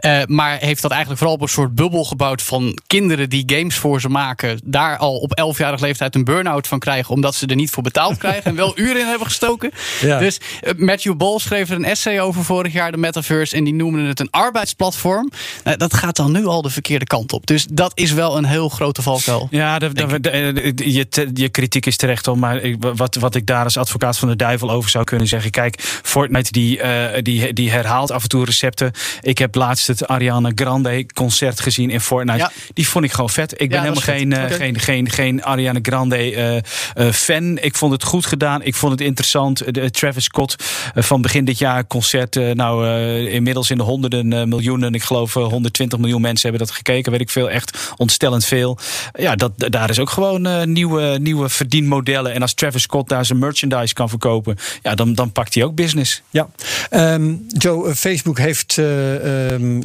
Uh, 0.00 0.22
maar 0.26 0.58
heeft 0.58 0.82
dat 0.82 0.90
eigenlijk 0.90 1.20
vooral 1.20 1.36
op 1.36 1.42
een 1.42 1.48
soort 1.48 1.74
bubbel 1.74 2.04
gebouwd 2.04 2.42
van 2.42 2.78
kinderen 2.86 3.30
die 3.30 3.44
games 3.56 3.76
voor 3.76 4.00
ze 4.00 4.08
maken, 4.08 4.60
daar 4.64 4.96
al 4.96 5.16
op 5.16 5.40
11-jarige 5.40 5.84
leeftijd 5.84 6.14
een 6.14 6.24
burn-out 6.24 6.66
van 6.66 6.78
krijgen, 6.78 7.14
omdat 7.14 7.34
ze 7.34 7.46
er 7.46 7.56
niet 7.56 7.70
voor 7.70 7.82
betaald 7.82 8.18
krijgen 8.24 8.44
en 8.44 8.56
wel 8.56 8.78
uren 8.78 9.00
in 9.00 9.06
hebben 9.06 9.26
gestoken. 9.26 9.70
Ja. 10.00 10.18
Dus 10.18 10.40
uh, 10.62 10.72
Matthew 10.76 11.16
Ball 11.16 11.38
schreef 11.38 11.70
er 11.70 11.76
een 11.76 11.84
essay 11.84 12.20
over 12.20 12.44
vorig 12.44 12.72
jaar, 12.72 12.90
de 12.90 12.96
Metaverse, 12.96 13.56
en 13.56 13.64
die 13.64 13.74
noemde 13.74 14.02
het 14.02 14.20
een 14.20 14.30
arbeidsplatform. 14.30 15.30
Uh, 15.64 15.72
dat 15.76 15.94
gaat 15.94 16.16
dan 16.16 16.32
nu 16.32 16.46
al 16.46 16.62
de 16.62 16.70
verkeerde 16.70 17.04
kant 17.04 17.32
op. 17.32 17.46
Dus 17.46 17.66
dat 17.70 17.92
is 17.94 18.12
wel 18.12 18.36
een 18.36 18.44
heel 18.44 18.68
grote 18.68 19.02
valkuil. 19.02 19.48
Ja, 19.50 19.78
de, 19.78 19.92
de, 19.92 20.20
de, 20.20 20.72
je, 20.92 21.30
je 21.34 21.48
kritiek 21.48 21.86
is 21.86 21.96
terecht 21.96 22.28
om, 22.28 22.38
maar 22.38 22.56
ik, 22.56 22.76
wat, 22.94 23.14
wat 23.14 23.34
ik 23.34 23.46
daar 23.46 23.64
als 23.64 23.76
advocaat 23.76 24.18
van 24.18 24.28
de 24.28 24.36
duivel 24.36 24.70
over 24.70 24.90
zou 24.90 25.04
kunnen 25.04 25.26
zeggen. 25.26 25.50
Kijk, 25.50 25.80
Fortnite 26.02 26.52
die, 26.52 26.80
die, 27.22 27.52
die 27.52 27.70
herhaalt 27.70 28.10
af 28.10 28.22
en 28.22 28.28
toe 28.28 28.44
recepten. 28.44 28.92
Ik 29.20 29.38
heb 29.38 29.54
laatst 29.54 29.86
het 29.86 30.06
Ariana 30.06 30.50
Grande 30.54 31.06
concert 31.14 31.60
gezien 31.60 31.90
in 31.90 32.00
Fortnite. 32.00 32.38
Ja. 32.38 32.50
Die 32.72 32.88
vond 32.88 33.04
ik 33.04 33.12
gewoon 33.12 33.30
vet. 33.40 33.60
Ik 33.60 33.70
ben 33.70 33.80
helemaal 33.80 34.02
geen, 34.02 34.30
uh, 34.30 34.44
geen, 34.44 34.78
geen, 34.78 35.10
geen 35.10 35.42
Ariana 35.42 35.78
Grande 35.82 36.62
fan. 37.12 37.58
Ik 37.58 37.76
vond 37.76 37.92
het 37.92 38.04
goed 38.04 38.26
gedaan. 38.26 38.62
Ik 38.62 38.74
vond 38.74 38.92
het 38.92 39.00
interessant. 39.00 39.74
De, 39.74 39.90
Travis 39.90 40.24
Scott 40.24 40.54
van 40.94 41.22
begin 41.22 41.44
dit 41.44 41.58
jaar 41.58 41.86
concert. 41.86 42.34
nou, 42.54 42.88
inmiddels 43.28 43.70
in 43.70 43.76
de 43.76 43.82
honderden 43.82 44.48
miljoenen. 44.48 44.94
Ik 44.94 45.02
geloof 45.02 45.34
120 45.34 45.98
miljoen 45.98 46.20
mensen 46.20 46.48
hebben 46.48 46.66
dat 46.66 46.76
gekeken. 46.76 47.12
Weet 47.12 47.20
ik 47.20 47.30
veel. 47.30 47.50
Echt 47.50 47.92
ontstellend 47.96 48.44
veel. 48.44 48.78
Ja, 49.12 49.34
dat, 49.36 49.52
daar 49.56 49.90
is 49.90 49.98
ook 49.98 50.10
gewoon 50.10 50.72
nieuwe, 50.72 51.18
nieuwe 51.20 51.48
verdienmodellen. 51.48 52.32
En 52.32 52.42
als 52.42 52.54
Travis 52.54 52.82
Scott 52.82 53.08
daar 53.08 53.24
zijn 53.24 53.38
merchandise 53.38 53.94
kan 53.94 54.08
verkopen. 54.08 54.56
Ja, 54.82 54.94
dan, 54.94 55.14
dan 55.14 55.32
pakt 55.32 55.54
hij 55.54 55.64
ook 55.64 55.74
business. 55.74 56.22
Ja. 56.30 56.48
Um, 56.90 57.46
Joe, 57.48 57.94
Facebook 57.94 58.38
heeft 58.38 58.76
um, 58.76 59.82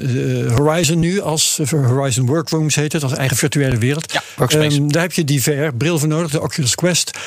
Horizon 0.49 0.99
nu 0.99 1.21
als 1.21 1.59
Horizon 1.69 2.25
Workrooms 2.25 2.75
heet 2.75 2.93
het. 2.93 3.03
Als 3.03 3.13
eigen 3.13 3.37
virtuele 3.45 3.77
wereld. 3.77 4.11
Ja. 4.11 4.21
Um, 4.49 4.91
daar 4.91 5.01
heb 5.01 5.13
je 5.13 5.23
die 5.23 5.41
VR-bril 5.41 5.99
voor 5.99 6.07
nodig. 6.07 6.31
De 6.31 6.41
Oculus 6.41 6.75
Quest. 6.75 7.17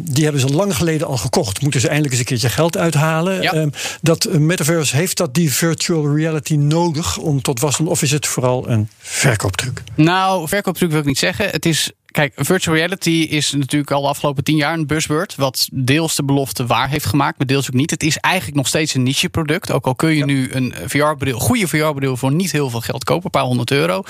die 0.00 0.24
hebben 0.24 0.40
ze 0.40 0.48
lang 0.48 0.76
geleden 0.76 1.06
al 1.06 1.16
gekocht. 1.16 1.62
Moeten 1.62 1.80
ze 1.80 1.86
eindelijk 1.86 2.12
eens 2.12 2.22
een 2.22 2.28
keertje 2.28 2.48
geld 2.48 2.76
uithalen. 2.76 3.42
Ja. 3.42 3.68
dat 4.00 4.28
metaverse 4.32 4.96
heeft 4.96 5.16
dat 5.16 5.34
die 5.34 5.52
virtual 5.52 6.16
reality 6.16 6.54
nodig 6.54 7.16
om 7.18 7.42
tot 7.42 7.60
was 7.60 7.80
of 7.80 8.02
is 8.02 8.10
het 8.10 8.26
vooral 8.26 8.68
een 8.68 8.88
verkooptruc? 8.98 9.82
Nou, 9.94 10.48
verkooptruc 10.48 10.90
wil 10.90 11.00
ik 11.00 11.06
niet 11.06 11.18
zeggen. 11.18 11.48
Het 11.50 11.66
is 11.66 11.90
Kijk, 12.10 12.32
virtual 12.36 12.76
reality 12.76 13.10
is 13.10 13.52
natuurlijk 13.52 13.90
al 13.90 14.02
de 14.02 14.08
afgelopen 14.08 14.44
tien 14.44 14.56
jaar 14.56 14.74
een 14.74 14.86
buzzword. 14.86 15.34
Wat 15.34 15.68
deels 15.72 16.16
de 16.16 16.24
belofte 16.24 16.66
waar 16.66 16.88
heeft 16.88 17.06
gemaakt, 17.06 17.38
maar 17.38 17.46
deels 17.46 17.66
ook 17.66 17.74
niet. 17.74 17.90
Het 17.90 18.02
is 18.02 18.16
eigenlijk 18.16 18.56
nog 18.56 18.66
steeds 18.66 18.94
een 18.94 19.02
niche 19.02 19.28
product. 19.28 19.72
Ook 19.72 19.86
al 19.86 19.94
kun 19.94 20.16
je 20.16 20.24
nu 20.24 20.52
een 20.52 20.74
VR-bril, 20.86 21.38
goede 21.38 21.68
VR-bril 21.68 22.16
voor 22.16 22.32
niet 22.32 22.52
heel 22.52 22.70
veel 22.70 22.80
geld 22.80 23.04
kopen, 23.04 23.24
een 23.24 23.30
paar 23.30 23.42
honderd 23.42 23.70
euro. 23.70 24.02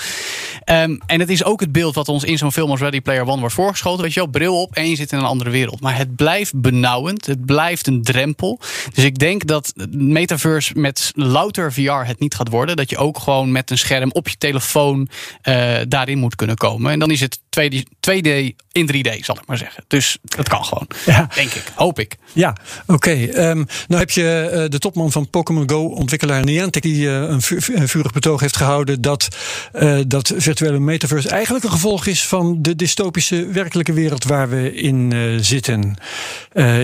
Um, 0.65 0.99
en 1.05 1.19
het 1.19 1.29
is 1.29 1.43
ook 1.43 1.59
het 1.59 1.71
beeld 1.71 1.95
wat 1.95 2.07
ons 2.07 2.23
in 2.23 2.37
zo'n 2.37 2.51
film 2.51 2.69
als 2.69 2.79
Ready 2.79 3.01
Player 3.01 3.27
One 3.27 3.39
wordt 3.39 3.55
voorgeschoten. 3.55 4.03
Weet 4.03 4.13
je 4.13 4.19
wel, 4.19 4.29
bril 4.29 4.61
op 4.61 4.75
en 4.75 4.89
je 4.89 4.95
zit 4.95 5.11
in 5.11 5.17
een 5.17 5.25
andere 5.25 5.49
wereld. 5.49 5.81
Maar 5.81 5.97
het 5.97 6.15
blijft 6.15 6.61
benauwend. 6.61 7.25
Het 7.25 7.45
blijft 7.45 7.87
een 7.87 8.03
drempel. 8.03 8.59
Dus 8.93 9.03
ik 9.03 9.19
denk 9.19 9.45
dat 9.45 9.73
metaverse 9.91 10.73
met 10.75 11.11
louter 11.15 11.73
VR 11.73 11.91
het 11.91 12.19
niet 12.19 12.35
gaat 12.35 12.49
worden. 12.49 12.75
Dat 12.75 12.89
je 12.89 12.97
ook 12.97 13.19
gewoon 13.19 13.51
met 13.51 13.71
een 13.71 13.77
scherm 13.77 14.11
op 14.11 14.27
je 14.27 14.37
telefoon 14.37 15.09
uh, 15.43 15.77
daarin 15.87 16.17
moet 16.17 16.35
kunnen 16.35 16.55
komen. 16.55 16.91
En 16.91 16.99
dan 16.99 17.11
is 17.11 17.19
het 17.19 17.39
2D, 17.39 17.88
2D 17.99 18.55
in 18.71 18.89
3D, 18.95 19.19
zal 19.19 19.35
ik 19.35 19.45
maar 19.45 19.57
zeggen. 19.57 19.83
Dus 19.87 20.17
dat 20.23 20.49
kan 20.49 20.65
gewoon. 20.65 20.87
Ja. 21.05 21.29
Denk 21.35 21.51
ik. 21.51 21.63
Hoop 21.75 21.99
ik. 21.99 22.15
Ja, 22.33 22.55
oké. 22.81 22.93
Okay. 22.93 23.49
Um, 23.49 23.65
nou 23.87 23.99
heb 23.99 24.09
je 24.09 24.49
uh, 24.53 24.69
de 24.69 24.79
topman 24.79 25.11
van 25.11 25.29
Pokémon 25.29 25.69
Go, 25.69 25.85
ontwikkelaar 25.85 26.43
Niantic, 26.43 26.81
die 26.81 27.05
uh, 27.05 27.13
een, 27.13 27.41
vu 27.41 27.59
een, 27.73 27.87
vurig 27.87 28.11
betoog 28.11 28.39
heeft 28.39 28.57
gehouden 28.57 29.01
dat, 29.01 29.27
uh, 29.73 29.99
dat 30.07 30.33
virtuele 30.37 30.79
metaverse 30.79 31.29
eigenlijk 31.29 31.65
een 31.65 31.71
gevolg 31.71 32.05
is 32.05 32.27
van 32.27 32.61
de 32.61 32.75
dystopische 32.75 33.47
werkelijke 33.47 33.93
wereld 33.93 34.23
waar 34.23 34.49
we 34.49 34.73
in 34.73 35.13
zitten. 35.43 35.97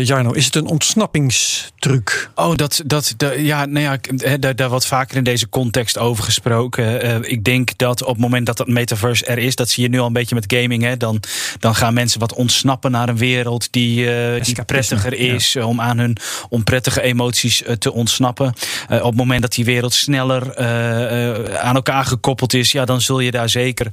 Jarno, 0.03 0.31
is 0.31 0.45
het 0.45 0.55
een 0.55 0.65
ontsnappingstruc? 0.65 2.29
Oh, 2.35 2.55
dat, 2.55 2.81
dat, 2.85 3.13
dat 3.17 3.33
ja, 3.37 3.65
nou 3.65 3.85
ja, 3.85 4.37
daar, 4.37 4.55
daar 4.55 4.69
wat 4.69 4.85
vaker 4.85 5.17
in 5.17 5.23
deze 5.23 5.49
context 5.49 5.97
over 5.97 6.23
gesproken. 6.23 7.23
ik 7.29 7.43
denk 7.43 7.77
dat 7.77 8.01
op 8.01 8.07
het 8.07 8.17
moment 8.17 8.45
dat 8.45 8.57
dat 8.57 8.67
metaverse 8.67 9.25
er 9.25 9.37
is, 9.37 9.55
dat 9.55 9.69
zie 9.69 9.83
je 9.83 9.89
nu 9.89 9.99
al 9.99 10.07
een 10.07 10.13
beetje 10.13 10.35
met 10.35 10.53
gaming, 10.53 10.83
hè, 10.83 10.94
dan, 10.97 11.21
dan 11.59 11.75
gaan 11.75 11.93
mensen 11.93 12.19
wat 12.19 12.33
ontsnappen 12.33 12.91
naar 12.91 13.09
een 13.09 13.17
wereld 13.17 13.67
die, 13.71 13.95
die 14.41 14.63
prettiger 14.65 15.13
is. 15.13 15.23
Ja 15.25 15.33
is 15.35 15.55
om 15.55 15.81
aan 15.81 15.97
hun 15.97 16.17
onprettige 16.49 17.01
emoties 17.01 17.63
te 17.79 17.93
ontsnappen. 17.93 18.53
Uh, 18.89 18.97
op 18.97 19.05
het 19.05 19.15
moment 19.15 19.41
dat 19.41 19.53
die 19.53 19.65
wereld 19.65 19.93
sneller 19.93 20.59
uh, 20.59 21.55
aan 21.55 21.75
elkaar 21.75 22.05
gekoppeld 22.05 22.53
is, 22.53 22.71
ja, 22.71 22.85
dan 22.85 23.01
zul 23.01 23.19
je 23.19 23.31
daar 23.31 23.49
zeker 23.49 23.87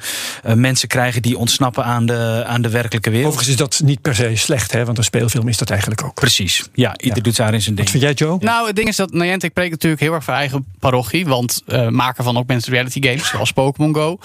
mensen 0.55 0.89
krijgen 0.89 1.23
die 1.23 1.39
ontsnappen 1.39 1.85
aan 1.85 2.07
de, 2.07 2.43
aan 2.47 2.63
de 2.63 2.69
werkelijke 2.69 3.11
wereld. 3.11 3.33
Overigens 3.33 3.61
is 3.61 3.69
dat 3.69 3.81
niet 3.85 4.01
per 4.01 4.15
se 4.15 4.37
slecht, 4.37 4.73
hè? 4.73 4.85
want 4.85 4.99
een 4.99 5.05
speelfilm 5.05 5.49
is 5.49 5.57
dat 5.57 5.71
eigenlijk 5.71 6.05
ook. 6.05 6.15
Precies, 6.15 6.69
ja, 6.75 6.97
ieder 6.97 7.17
ja. 7.17 7.23
doet 7.23 7.37
daar 7.37 7.55
in 7.55 7.63
zijn 7.63 7.75
ding. 7.75 7.91
Wat 7.91 8.01
vind 8.01 8.19
jij, 8.19 8.27
Joe? 8.27 8.39
Nou, 8.41 8.67
het 8.67 8.77
ding 8.77 8.89
is 8.89 8.97
dat 8.97 9.13
Niantic 9.13 9.51
spreekt 9.51 9.71
natuurlijk 9.71 10.03
heel 10.03 10.13
erg 10.13 10.25
voor 10.25 10.35
eigen 10.35 10.67
parochie, 10.79 11.27
want 11.27 11.63
maken 11.89 12.25
van 12.25 12.35
augmented 12.35 12.69
reality 12.69 13.03
games, 13.03 13.29
zoals 13.29 13.53
Pokémon 13.53 13.95
Go. 13.95 14.19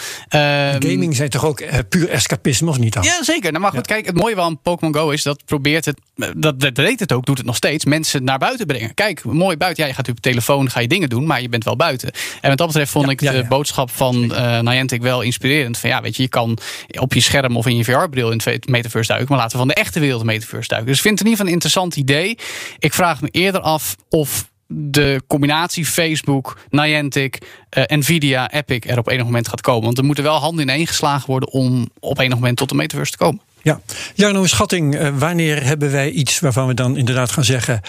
Gaming 0.80 1.16
zijn 1.16 1.30
toch 1.30 1.46
ook 1.46 1.64
puur 1.90 2.10
escapisme, 2.10 2.67
of 2.70 2.80
niet 2.80 2.94
dan? 2.94 3.04
Ja, 3.04 3.24
zeker. 3.24 3.52
Nou, 3.52 3.64
maar 3.64 3.72
goed, 3.72 3.88
kijk, 3.88 4.06
het 4.06 4.16
mooie 4.16 4.36
van 4.36 4.62
Pokémon 4.62 4.94
Go 4.94 5.10
is 5.10 5.24
dat 5.24 5.46
probeert 5.46 5.86
het, 5.86 6.00
dat, 6.36 6.60
dat 6.60 6.76
deed 6.76 7.00
het 7.00 7.12
ook, 7.12 7.26
doet 7.26 7.38
het 7.38 7.46
nog 7.46 7.56
steeds, 7.56 7.86
mensen 7.86 8.24
naar 8.24 8.38
buiten 8.38 8.66
brengen. 8.66 8.94
Kijk, 8.94 9.24
mooi 9.24 9.58
buiten. 9.58 9.84
Ja, 9.84 9.90
je 9.90 9.96
gaat 9.96 10.10
op 10.10 10.16
je 10.16 10.22
telefoon, 10.22 10.70
ga 10.70 10.80
je 10.80 10.88
dingen 10.88 11.10
doen, 11.10 11.26
maar 11.26 11.42
je 11.42 11.50
bent 11.50 11.64
wel 11.64 11.76
buiten. 11.76 12.12
En 12.42 12.50
wat 12.50 12.58
dat 12.58 12.68
betreft 12.68 12.92
vond 12.92 13.06
ja, 13.06 13.12
ik 13.12 13.22
ja, 13.22 13.32
de 13.32 13.48
boodschap 13.48 13.92
van 13.92 14.24
uh, 14.24 14.60
Niantic 14.60 15.02
wel 15.02 15.22
inspirerend. 15.22 15.78
Van 15.78 15.90
ja, 15.90 16.02
weet 16.02 16.16
je, 16.16 16.24
je 16.24 16.30
kan 16.30 16.58
op 17.00 17.14
je 17.14 17.22
scherm 17.22 17.58
of 17.58 17.66
in 17.68 17.78
je 17.78 17.84
VR-bril 17.84 18.32
in 18.32 18.42
het 18.44 18.68
metaverse 18.68 19.08
duiken, 19.08 19.30
maar 19.30 19.40
laten 19.40 19.60
we 19.60 19.66
van 19.66 19.74
de 19.74 19.82
echte 19.82 20.00
wereld 20.00 20.24
metaverse 20.24 20.68
duiken. 20.68 20.90
Dus 20.90 20.98
ik 20.98 21.04
vind 21.04 21.20
het 21.20 21.28
in 21.28 21.32
ieder 21.32 21.46
geval 21.46 21.46
een 21.46 21.54
interessant 21.54 21.96
idee. 21.96 22.38
Ik 22.80 22.94
vraag 22.94 23.22
me 23.22 23.28
eerder 23.32 23.62
af 23.62 23.96
of 24.10 24.50
de 24.68 25.22
combinatie 25.28 25.86
Facebook, 25.86 26.58
Niantic, 26.70 27.38
uh, 27.78 27.84
Nvidia, 27.86 28.52
Epic 28.52 28.80
er 28.86 28.98
op 28.98 29.08
enig 29.08 29.26
moment 29.26 29.48
gaat 29.48 29.62
komen. 29.62 29.84
Want 29.84 29.98
er 29.98 30.04
moeten 30.04 30.24
wel 30.24 30.40
handen 30.40 30.70
in 30.70 30.76
één 30.76 30.88
geslagen 30.88 31.30
worden 31.30 31.50
om 31.50 31.90
op 32.00 32.20
enig 32.20 32.36
moment 32.36 32.58
tot 32.58 32.70
de 32.70 32.76
metaverse 32.76 33.12
te 33.12 33.18
komen. 33.18 33.42
Ja, 33.62 33.80
Jarno, 34.16 34.46
schatting. 34.46 34.96
Uh, 34.96 35.18
wanneer 35.18 35.64
hebben 35.64 35.92
wij 35.92 36.10
iets 36.10 36.40
waarvan 36.40 36.68
we 36.68 36.74
dan 36.74 36.98
inderdaad 36.98 37.32
gaan 37.32 37.44
zeggen. 37.44 37.82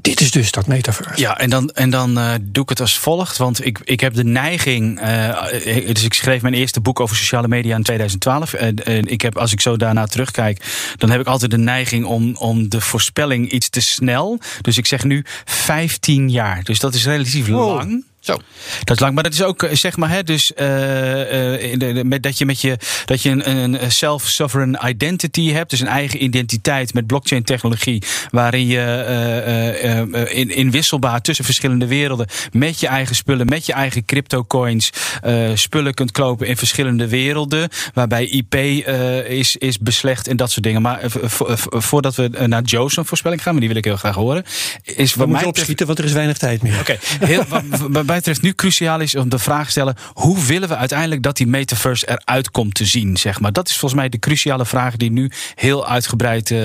Dit 0.00 0.20
is 0.20 0.30
dus 0.30 0.50
dat 0.50 0.66
metaverse. 0.66 1.20
Ja, 1.20 1.38
en 1.38 1.50
dan, 1.50 1.70
en 1.70 1.90
dan 1.90 2.18
uh, 2.18 2.34
doe 2.40 2.62
ik 2.62 2.68
het 2.68 2.80
als 2.80 2.98
volgt. 2.98 3.36
Want 3.36 3.64
ik, 3.66 3.80
ik 3.84 4.00
heb 4.00 4.14
de 4.14 4.24
neiging. 4.24 5.02
Uh, 5.02 5.44
dus 5.86 6.04
ik 6.04 6.14
schreef 6.14 6.42
mijn 6.42 6.54
eerste 6.54 6.80
boek 6.80 7.00
over 7.00 7.16
sociale 7.16 7.48
media 7.48 7.76
in 7.76 7.82
2012. 7.82 8.52
En 8.52 9.06
ik 9.06 9.20
heb, 9.20 9.38
als 9.38 9.52
ik 9.52 9.60
zo 9.60 9.76
daarna 9.76 10.06
terugkijk, 10.06 10.64
dan 10.96 11.10
heb 11.10 11.20
ik 11.20 11.26
altijd 11.26 11.50
de 11.50 11.58
neiging 11.58 12.04
om, 12.04 12.36
om 12.36 12.68
de 12.68 12.80
voorspelling 12.80 13.50
iets 13.50 13.68
te 13.68 13.80
snel. 13.80 14.40
Dus 14.60 14.78
ik 14.78 14.86
zeg 14.86 15.04
nu 15.04 15.24
15 15.44 16.30
jaar. 16.30 16.62
Dus 16.62 16.78
dat 16.78 16.94
is 16.94 17.04
relatief 17.04 17.46
wow. 17.46 17.76
lang. 17.76 18.04
Zo. 18.20 18.40
Dat 18.84 18.96
is 18.96 19.02
lang, 19.02 19.14
maar 19.14 19.22
dat 19.22 19.32
is 19.32 19.42
ook 19.42 19.68
zeg 19.72 19.96
maar, 19.96 20.10
hè, 20.10 20.22
dus 20.22 20.52
uh, 20.56 21.72
uh, 21.74 22.02
met, 22.02 22.22
dat 22.22 22.38
je 22.38 22.46
met 22.46 22.60
je 22.60 22.76
dat 23.04 23.22
je 23.22 23.30
een, 23.30 23.82
een 23.82 23.92
self-sovereign 23.92 24.88
identity 24.88 25.50
hebt, 25.52 25.70
dus 25.70 25.80
een 25.80 25.86
eigen 25.86 26.22
identiteit 26.24 26.94
met 26.94 27.06
blockchain 27.06 27.42
technologie, 27.42 28.02
waarin 28.30 28.66
je 28.66 29.04
uh, 29.82 30.38
in, 30.38 30.50
inwisselbaar 30.56 31.20
tussen 31.20 31.44
verschillende 31.44 31.86
werelden 31.86 32.26
met 32.52 32.80
je 32.80 32.86
eigen 32.86 33.16
spullen, 33.16 33.46
met 33.46 33.66
je 33.66 33.72
eigen 33.72 34.04
crypto 34.04 34.44
coins 34.44 34.90
spullen 35.54 35.94
kunt 35.94 36.12
kopen 36.12 36.46
in 36.46 36.56
verschillende 36.56 37.08
werelden, 37.08 37.68
waarbij 37.94 38.24
IP 38.24 38.54
is, 39.28 39.56
is 39.56 39.78
beslecht 39.78 40.28
en 40.28 40.36
dat 40.36 40.50
soort 40.50 40.64
dingen. 40.64 40.82
Maar 40.82 41.00
voordat 41.60 42.14
we 42.14 42.46
naar 42.46 42.62
Joe's 42.62 42.98
voorspelling 43.02 43.42
gaan, 43.42 43.52
maar 43.52 43.60
die 43.60 43.68
wil 43.68 43.78
ik 43.78 43.84
heel 43.84 43.96
graag 43.96 44.14
horen, 44.14 44.44
is 44.82 45.14
wat 45.14 45.28
mij 45.28 45.44
opschieten, 45.44 45.86
want 45.86 45.98
er 45.98 46.04
is 46.04 46.12
weinig 46.12 46.38
tijd 46.38 46.62
meer. 46.62 46.80
Oké, 46.80 46.98
okay. 47.20 48.09
Mij 48.10 48.18
betreft 48.18 48.42
nu 48.42 48.52
cruciaal 48.52 49.00
is 49.00 49.14
om 49.14 49.28
de 49.28 49.38
vraag 49.38 49.64
te 49.64 49.70
stellen: 49.70 49.96
hoe 50.12 50.44
willen 50.44 50.68
we 50.68 50.76
uiteindelijk 50.76 51.22
dat 51.22 51.36
die 51.36 51.46
metaverse 51.46 52.08
eruit 52.08 52.50
komt 52.50 52.74
te 52.74 52.84
zien? 52.84 53.16
Zeg 53.16 53.40
maar. 53.40 53.52
Dat 53.52 53.68
is 53.68 53.76
volgens 53.76 54.00
mij 54.00 54.08
de 54.08 54.18
cruciale 54.18 54.66
vraag 54.66 54.96
die 54.96 55.10
nu 55.10 55.30
heel 55.54 55.88
uitgebreid 55.88 56.50
uh, 56.50 56.58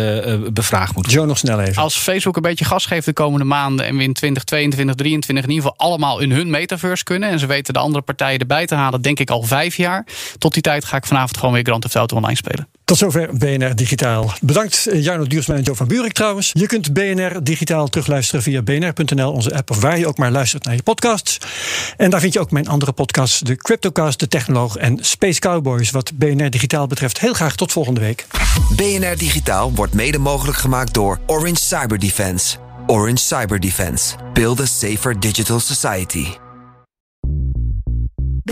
bevraagd 0.53 0.95
moet 0.95 1.05
worden. 1.05 1.13
Joe, 1.13 1.25
nog 1.25 1.37
snel 1.37 1.59
even. 1.59 1.81
Als 1.81 1.97
Facebook 1.97 2.35
een 2.35 2.41
beetje 2.41 2.65
gas 2.65 2.85
geeft 2.85 3.05
de 3.05 3.13
komende 3.13 3.45
maanden 3.45 3.85
en 3.85 3.97
we 3.97 4.03
in 4.03 4.13
2022, 4.13 4.95
2023 4.95 5.45
in 5.45 5.55
ieder 5.55 5.69
geval 5.69 5.87
allemaal 5.87 6.19
in 6.19 6.31
hun 6.31 6.49
metaverse 6.49 7.03
kunnen 7.03 7.29
en 7.29 7.39
ze 7.39 7.45
weten 7.45 7.73
de 7.73 7.79
andere 7.79 8.03
partijen 8.03 8.39
erbij 8.39 8.65
te 8.65 8.75
halen, 8.75 9.01
denk 9.01 9.19
ik 9.19 9.29
al 9.29 9.43
vijf 9.43 9.75
jaar. 9.75 10.05
Tot 10.37 10.53
die 10.53 10.61
tijd 10.61 10.85
ga 10.85 10.97
ik 10.97 11.05
vanavond 11.05 11.37
gewoon 11.37 11.53
weer 11.53 11.63
Grand 11.63 11.81
Theft 11.81 11.95
Auto 11.95 12.15
online 12.15 12.35
spelen. 12.35 12.67
Tot 12.85 12.97
zover 12.97 13.29
BNR 13.37 13.75
Digitaal. 13.75 14.31
Bedankt 14.41 14.87
Jarno 14.93 15.25
Duursma 15.25 15.55
en 15.55 15.61
Joe 15.61 15.75
van 15.75 15.87
Buurik 15.87 16.13
trouwens. 16.13 16.49
Je 16.53 16.65
kunt 16.65 16.93
BNR 16.93 17.43
Digitaal 17.43 17.87
terugluisteren 17.87 18.43
via 18.43 18.61
bnr.nl, 18.61 19.31
onze 19.31 19.55
app 19.55 19.69
of 19.69 19.81
waar 19.81 19.97
je 19.97 20.07
ook 20.07 20.17
maar 20.17 20.31
luistert 20.31 20.63
naar 20.63 20.75
je 20.75 20.83
podcasts. 20.83 21.37
En 21.97 22.09
daar 22.09 22.19
vind 22.19 22.33
je 22.33 22.39
ook 22.39 22.51
mijn 22.51 22.67
andere 22.67 22.91
podcasts, 22.91 23.39
de 23.39 23.55
Cryptocast, 23.55 24.19
de 24.19 24.27
Technoloog 24.27 24.77
en 24.77 24.97
Space 25.01 25.39
Cowboys. 25.39 25.91
Wat 25.91 26.11
BNR 26.17 26.49
Digitaal 26.49 26.87
betreft, 26.87 27.19
heel 27.19 27.33
graag 27.33 27.55
tot 27.55 27.71
volgende 27.71 27.99
week. 27.99 28.25
BNR 28.75 29.17
Digitaal 29.17 29.73
wordt 29.73 29.93
mede 29.93 30.17
mogelijk 30.17 30.57
gemaakt 30.57 30.93
door 30.93 31.19
Orange 31.25 31.61
Cyber 31.61 31.99
Defense. 31.99 32.57
Orange 32.87 33.17
Cyber 33.17 33.59
Defense. 33.59 34.15
Build 34.33 34.59
a 34.59 34.65
safer 34.65 35.19
digital 35.19 35.59
society. 35.59 36.44